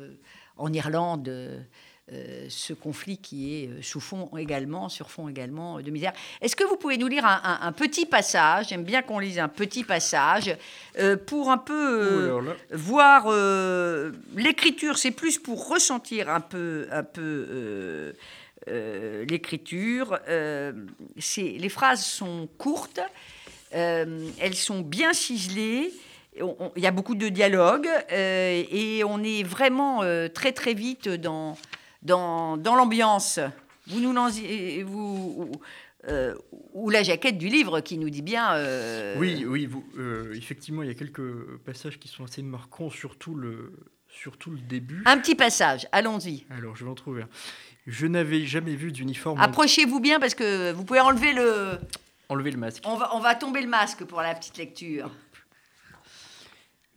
en 0.57 0.73
Irlande 0.73 1.65
euh, 2.11 2.47
ce 2.49 2.73
conflit 2.73 3.17
qui 3.19 3.53
est 3.53 3.67
euh, 3.67 3.81
sous 3.83 3.99
fond 3.99 4.31
également, 4.35 4.89
sur 4.89 5.11
fond 5.11 5.27
également 5.29 5.79
de 5.79 5.91
misère. 5.91 6.11
Est-ce 6.41 6.55
que 6.55 6.63
vous 6.63 6.75
pouvez 6.75 6.97
nous 6.97 7.05
lire 7.05 7.23
un, 7.23 7.71
petit 7.71 8.07
passage 8.07 8.69
J'aime 8.69 8.83
bien 8.83 9.03
qu'on 9.03 9.19
lise 9.19 9.37
un 9.37 9.47
petit 9.47 9.83
passage 9.83 10.55
euh, 10.97 11.17
pour 11.17 11.51
un 11.51 11.59
peu 11.59 12.31
oh 12.31 12.41
voir 12.71 13.27
l'écriture. 14.35 14.97
C'est 14.97 15.11
plus 15.11 15.37
pour 15.37 15.69
ressentir 15.69 16.29
un 16.29 16.41
peu, 16.41 16.87
un 16.91 17.03
peu 17.03 18.15
l'écriture. 19.27 20.19
les 20.27 21.69
phrases 21.69 22.05
sont 22.05 22.47
courtes, 22.57 22.99
elles 23.71 24.55
sont 24.55 24.81
bien 24.81 25.13
ciselées. 25.13 25.91
Il 26.35 26.81
y 26.81 26.87
a 26.87 26.91
beaucoup 26.91 27.15
de 27.15 27.29
dialogue 27.29 27.89
et 28.11 29.01
on 29.05 29.23
est 29.23 29.43
vraiment 29.43 30.01
très 30.33 30.51
très 30.51 30.73
vite 30.73 31.09
dans 31.09 31.57
dans, 32.01 32.57
dans 32.57 32.75
l'ambiance. 32.75 33.39
Vous 33.87 33.99
nous 33.99 34.13
vous, 34.85 35.51
euh, 36.07 36.35
ou 36.73 36.89
la 36.89 37.03
jaquette 37.03 37.37
du 37.37 37.49
livre 37.49 37.81
qui 37.81 37.97
nous 37.97 38.09
dit 38.09 38.21
bien. 38.21 38.53
Euh, 38.53 39.15
oui, 39.17 39.45
oui, 39.45 39.65
vous, 39.65 39.83
euh, 39.97 40.33
effectivement, 40.33 40.83
il 40.83 40.87
y 40.87 40.91
a 40.91 40.95
quelques 40.95 41.57
passages 41.65 41.99
qui 41.99 42.07
sont 42.07 42.23
assez 42.23 42.41
marquants, 42.41 42.89
surtout 42.89 43.35
le, 43.35 43.73
surtout 44.19 44.51
le 44.51 44.59
début. 44.59 45.01
Un 45.05 45.17
petit 45.17 45.35
passage, 45.35 45.87
allons-y. 45.91 46.45
Alors, 46.49 46.75
je 46.75 46.83
vais 46.83 46.91
en 46.91 46.95
trouver 46.95 47.23
un. 47.23 47.29
Je 47.87 48.05
n'avais 48.05 48.45
jamais 48.45 48.75
vu 48.75 48.91
d'uniforme. 48.91 49.39
Approchez-vous 49.39 49.99
bien 49.99 50.19
parce 50.19 50.35
que 50.35 50.71
vous 50.73 50.83
pouvez 50.83 50.99
enlever 50.99 51.33
le. 51.33 51.79
Enlever 52.27 52.51
le 52.51 52.57
masque. 52.57 52.83
On 52.85 52.95
va, 52.95 53.15
on 53.15 53.19
va 53.19 53.33
tomber 53.35 53.61
le 53.61 53.69
masque 53.69 54.03
pour 54.03 54.21
la 54.21 54.35
petite 54.35 54.57
lecture. 54.57 55.09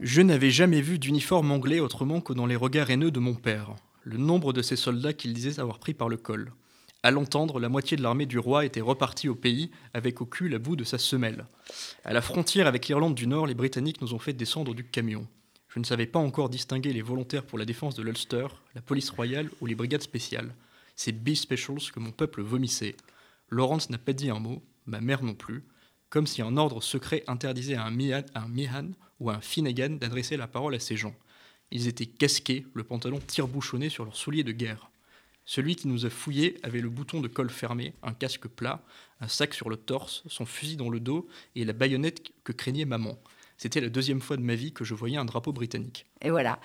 Je 0.00 0.20
n'avais 0.20 0.50
jamais 0.50 0.80
vu 0.80 0.98
d'uniforme 0.98 1.52
anglais 1.52 1.78
autrement 1.78 2.20
que 2.20 2.32
dans 2.32 2.46
les 2.46 2.56
regards 2.56 2.90
haineux 2.90 3.12
de 3.12 3.20
mon 3.20 3.34
père 3.34 3.76
le 4.04 4.18
nombre 4.18 4.52
de 4.52 4.62
ces 4.62 4.74
soldats 4.74 5.12
qu'il 5.12 5.32
disait 5.32 5.60
avoir 5.60 5.78
pris 5.78 5.94
par 5.94 6.08
le 6.08 6.16
col. 6.16 6.52
À 7.04 7.12
l'entendre, 7.12 7.60
la 7.60 7.68
moitié 7.68 7.96
de 7.96 8.02
l'armée 8.02 8.26
du 8.26 8.40
roi 8.40 8.64
était 8.64 8.80
repartie 8.80 9.28
au 9.28 9.36
pays 9.36 9.70
avec 9.94 10.20
au 10.20 10.26
cul 10.26 10.48
la 10.48 10.58
bout 10.58 10.74
de 10.74 10.82
sa 10.82 10.98
semelle. 10.98 11.46
À 12.04 12.12
la 12.12 12.20
frontière 12.20 12.66
avec 12.66 12.88
l'Irlande 12.88 13.14
du 13.14 13.28
Nord, 13.28 13.46
les 13.46 13.54
Britanniques 13.54 14.02
nous 14.02 14.12
ont 14.12 14.18
fait 14.18 14.32
descendre 14.32 14.74
du 14.74 14.84
camion. 14.84 15.28
Je 15.74 15.78
ne 15.78 15.84
savais 15.84 16.06
pas 16.06 16.18
encore 16.18 16.50
distinguer 16.50 16.92
les 16.92 17.00
volontaires 17.00 17.46
pour 17.46 17.58
la 17.58 17.64
défense 17.64 17.94
de 17.94 18.02
l'Ulster, 18.02 18.46
la 18.74 18.82
police 18.82 19.08
royale 19.08 19.48
ou 19.62 19.66
les 19.66 19.74
brigades 19.74 20.02
spéciales. 20.02 20.54
Ces 20.96 21.12
B-specials 21.12 21.90
que 21.94 21.98
mon 21.98 22.12
peuple 22.12 22.42
vomissait. 22.42 22.94
Lawrence 23.48 23.88
n'a 23.88 23.96
pas 23.96 24.12
dit 24.12 24.28
un 24.28 24.38
mot, 24.38 24.62
ma 24.84 25.00
mère 25.00 25.22
non 25.22 25.34
plus, 25.34 25.64
comme 26.10 26.26
si 26.26 26.42
un 26.42 26.58
ordre 26.58 26.82
secret 26.82 27.24
interdisait 27.26 27.76
à 27.76 27.86
un 27.86 27.90
Mihan 27.90 28.90
ou 29.18 29.30
à 29.30 29.36
un 29.36 29.40
Finnegan 29.40 29.96
d'adresser 29.96 30.36
la 30.36 30.46
parole 30.46 30.74
à 30.74 30.78
ces 30.78 30.98
gens. 30.98 31.14
Ils 31.70 31.88
étaient 31.88 32.04
casqués, 32.04 32.66
le 32.74 32.84
pantalon 32.84 33.18
tire-bouchonné 33.18 33.88
sur 33.88 34.04
leurs 34.04 34.16
souliers 34.16 34.44
de 34.44 34.52
guerre. 34.52 34.90
Celui 35.46 35.74
qui 35.74 35.88
nous 35.88 36.04
a 36.04 36.10
fouillés 36.10 36.58
avait 36.62 36.82
le 36.82 36.90
bouton 36.90 37.22
de 37.22 37.28
col 37.28 37.48
fermé, 37.48 37.94
un 38.02 38.12
casque 38.12 38.46
plat, 38.46 38.82
un 39.22 39.28
sac 39.28 39.54
sur 39.54 39.70
le 39.70 39.78
torse, 39.78 40.22
son 40.26 40.44
fusil 40.44 40.76
dans 40.76 40.90
le 40.90 41.00
dos 41.00 41.26
et 41.54 41.64
la 41.64 41.72
baïonnette 41.72 42.30
que 42.44 42.52
craignait 42.52 42.84
maman. 42.84 43.18
C'était 43.62 43.80
la 43.80 43.90
deuxième 43.90 44.20
fois 44.20 44.36
de 44.36 44.42
ma 44.42 44.56
vie 44.56 44.72
que 44.72 44.82
je 44.82 44.92
voyais 44.92 45.18
un 45.18 45.24
drapeau 45.24 45.52
britannique. 45.52 46.04
Et 46.20 46.30
voilà. 46.30 46.58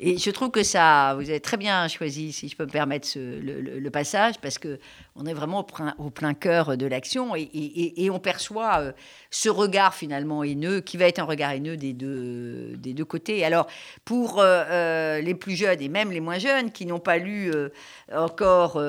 Et 0.00 0.16
je 0.16 0.30
trouve 0.30 0.50
que 0.50 0.62
ça, 0.62 1.14
vous 1.14 1.28
avez 1.28 1.40
très 1.40 1.58
bien 1.58 1.88
choisi, 1.88 2.32
si 2.32 2.48
je 2.48 2.56
peux 2.56 2.64
me 2.64 2.70
permettre, 2.70 3.06
le, 3.18 3.88
passage, 3.90 4.38
parce 4.40 4.56
que 4.56 4.78
on 5.14 5.26
est 5.26 5.34
vraiment 5.34 5.66
au, 5.98 6.08
plein, 6.08 6.32
cœur 6.32 6.78
de 6.78 6.86
l'action 6.86 7.34
et, 7.36 8.08
on 8.10 8.18
perçoit 8.18 8.80
euh, 8.80 8.92
ce 9.30 9.50
regard 9.50 9.92
finalement 9.94 10.42
haineux, 10.42 10.80
qui 10.80 10.96
va 10.96 11.04
être 11.04 11.18
un 11.18 11.24
regard 11.24 11.50
haineux 11.50 11.76
des 11.76 11.92
deux, 11.92 13.04
côtés. 13.04 13.44
Alors, 13.44 13.66
pour 14.06 14.40
euh, 14.40 14.64
euh, 14.70 15.20
les 15.20 15.34
plus 15.34 15.54
jeunes 15.54 15.82
et 15.82 15.90
même 15.90 16.12
les 16.12 16.20
moins 16.20 16.38
jeunes 16.38 16.72
qui 16.72 16.86
n'ont 16.86 16.98
pas 16.98 17.18
lu 17.18 17.52
encore 18.10 18.80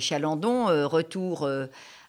Chalandon, 0.00 0.66
Retour 0.86 1.48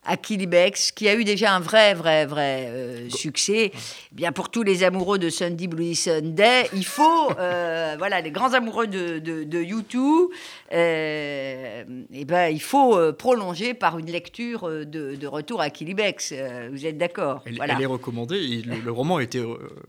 à 0.08 0.16
Kilibex, 0.16 0.92
qui 0.92 1.10
a 1.10 1.16
eu 1.16 1.26
déjà 1.26 1.54
un 1.54 1.60
vrai, 1.60 1.94
vrai, 1.94 2.26
vrai 2.26 2.68
euh, 2.70 3.10
succès. 3.10 3.72
Eh 3.74 4.16
bien 4.16 4.32
pour 4.32 4.50
tous 4.50 4.64
les 4.64 4.84
amoureux 4.84 5.20
de 5.20 5.30
Sunday 5.30 5.68
Blue 5.68 5.94
Sunday, 5.94 6.70
il 6.74 6.86
faut, 6.86 7.32
euh, 7.38 7.96
voilà, 8.00 8.22
les 8.22 8.32
grands 8.32 8.54
amoureux 8.54 8.88
de, 8.88 9.20
de, 9.20 9.44
de 9.44 9.62
YouTube, 9.62 10.30
euh, 10.74 11.84
eh 12.14 12.26
ben, 12.26 12.48
il 12.48 12.62
faut 12.62 12.98
prolonger 13.14 13.74
par 13.74 14.00
une 14.00 14.10
lecture 14.10 14.70
de, 14.70 15.16
de 15.16 15.28
Retour 15.28 15.60
à 15.62 15.70
Kilibex. 15.70 16.34
vous 16.72 16.86
êtes 16.86 16.98
d'accord? 16.98 17.44
Elle, 17.46 17.82
est 17.82 17.86
recommandée 17.86 18.38
et 18.38 18.62
le, 18.62 18.92
roman 18.92 19.18
a 19.18 19.24
été 19.24 19.44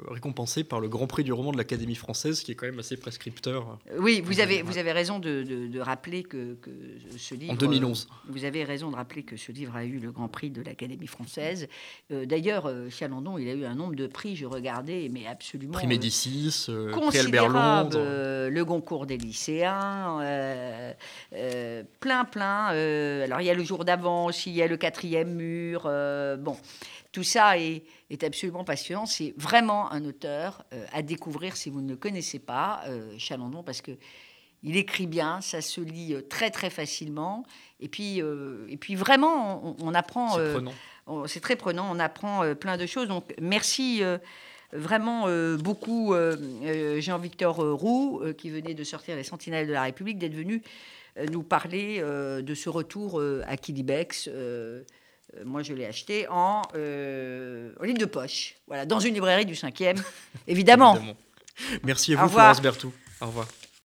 récompensé 0.08 0.64
par 0.64 0.80
le 0.80 0.88
Grand 0.88 1.06
Prix 1.06 1.22
du 1.22 1.32
roman 1.32 1.52
de 1.52 1.56
l'Académie 1.56 1.94
française, 1.94 2.42
qui 2.42 2.52
est 2.52 2.54
quand 2.56 2.66
même 2.66 2.80
assez 2.80 2.96
prescripteur. 2.96 3.78
Oui, 3.98 4.20
vous 4.24 4.40
avez, 4.40 4.62
vous 4.62 4.78
avez 4.78 4.90
raison 4.90 5.20
de, 5.20 5.44
de 5.44 5.80
rappeler 5.80 6.24
que, 6.24 6.54
que, 6.54 6.70
ce 7.16 7.36
livre. 7.36 7.52
En 7.52 7.56
2011. 7.56 8.08
Vous 8.28 8.44
avez 8.44 8.64
raison 8.64 8.90
de 8.90 8.96
rappeler 8.96 9.22
que 9.22 9.36
ce 9.36 9.52
livre 9.52 9.76
a 9.76 9.84
eu 9.84 9.98
le 9.98 10.07
le 10.08 10.12
Grand 10.12 10.28
Prix 10.28 10.50
de 10.50 10.62
l'Académie 10.62 11.06
française. 11.06 11.68
Euh, 12.10 12.26
d'ailleurs, 12.26 12.66
euh, 12.66 12.90
Chalandon, 12.90 13.38
il 13.38 13.48
a 13.48 13.52
eu 13.52 13.64
un 13.64 13.74
nombre 13.74 13.94
de 13.94 14.06
prix, 14.06 14.36
je 14.36 14.46
regardais, 14.46 15.08
mais 15.12 15.26
absolument. 15.26 15.72
Prix 15.72 15.86
Médicis, 15.86 16.66
euh, 16.68 16.90
prix 16.90 17.18
Albert 17.18 17.48
Londres. 17.48 18.48
le 18.48 18.64
Goncourt 18.64 19.06
des 19.06 19.18
lycéens, 19.18 20.18
plein, 22.00 22.24
plein. 22.24 22.66
alors, 22.66 23.40
il 23.40 23.44
y 23.44 23.50
a 23.50 23.54
le 23.54 23.64
jour 23.64 23.84
d'avant 23.84 24.26
aussi, 24.26 24.50
il 24.50 24.56
y 24.56 24.62
a 24.62 24.66
le 24.66 24.76
quatrième 24.76 25.34
mur. 25.34 25.82
bon, 26.38 26.56
tout 27.12 27.22
ça 27.22 27.58
est, 27.58 27.82
est 28.10 28.24
absolument 28.24 28.64
passionnant. 28.64 29.06
C'est 29.06 29.34
vraiment 29.36 29.92
un 29.92 30.04
auteur 30.04 30.64
à 30.92 31.02
découvrir 31.02 31.56
si 31.56 31.70
vous 31.70 31.82
ne 31.82 31.90
le 31.90 31.96
connaissez 31.96 32.38
pas, 32.38 32.82
Chalandon, 33.18 33.62
parce 33.62 33.82
que 33.82 33.92
il 34.62 34.76
écrit 34.76 35.06
bien, 35.06 35.40
ça 35.40 35.60
se 35.60 35.80
lit 35.80 36.16
très 36.28 36.50
très 36.50 36.70
facilement. 36.70 37.44
Et 37.80 37.88
puis, 37.88 38.20
euh, 38.20 38.66
et 38.68 38.76
puis 38.76 38.94
vraiment, 38.94 39.76
on, 39.80 39.94
apprend. 39.94 40.34
C'est 40.34 40.40
euh, 40.40 41.26
C'est 41.26 41.40
très 41.40 41.56
prenant, 41.56 41.88
on 41.90 41.98
apprend 41.98 42.42
euh, 42.42 42.54
plein 42.54 42.76
de 42.76 42.86
choses. 42.86 43.08
Donc 43.08 43.34
merci 43.40 44.02
vraiment 44.72 45.28
beaucoup 45.58 46.14
Jean-Victor 46.98 47.56
Roux, 47.56 48.22
qui 48.36 48.50
venait 48.50 48.74
de 48.74 48.84
sortir 48.84 49.16
Les 49.16 49.24
Sentinelles 49.24 49.66
de 49.66 49.72
la 49.72 49.82
République, 49.82 50.18
d'être 50.18 50.34
venu 50.34 50.62
nous 51.32 51.42
parler 51.42 52.02
de 52.02 52.54
ce 52.54 52.68
retour 52.68 53.22
à 53.46 53.56
Kilibex. 53.56 54.28
moi, 55.44 55.62
je 55.62 55.72
l'ai 55.72 55.86
acheté 55.86 56.28
en, 56.28 56.62
en, 56.74 57.84
livre 57.84 57.98
de 57.98 58.04
poche, 58.04 58.56
voilà, 58.66 58.84
dans 58.84 59.00
une 59.00 59.14
librairie 59.14 59.46
du 59.46 59.54
5e, 59.54 59.98
évidemment. 60.46 60.96
évidemment. 60.96 61.16
Merci 61.84 62.14
à 62.14 62.22
vous, 62.22 62.28
Florence 62.28 62.60
Berthoud. 62.60 62.92
Au 63.22 63.26
revoir. 63.26 63.48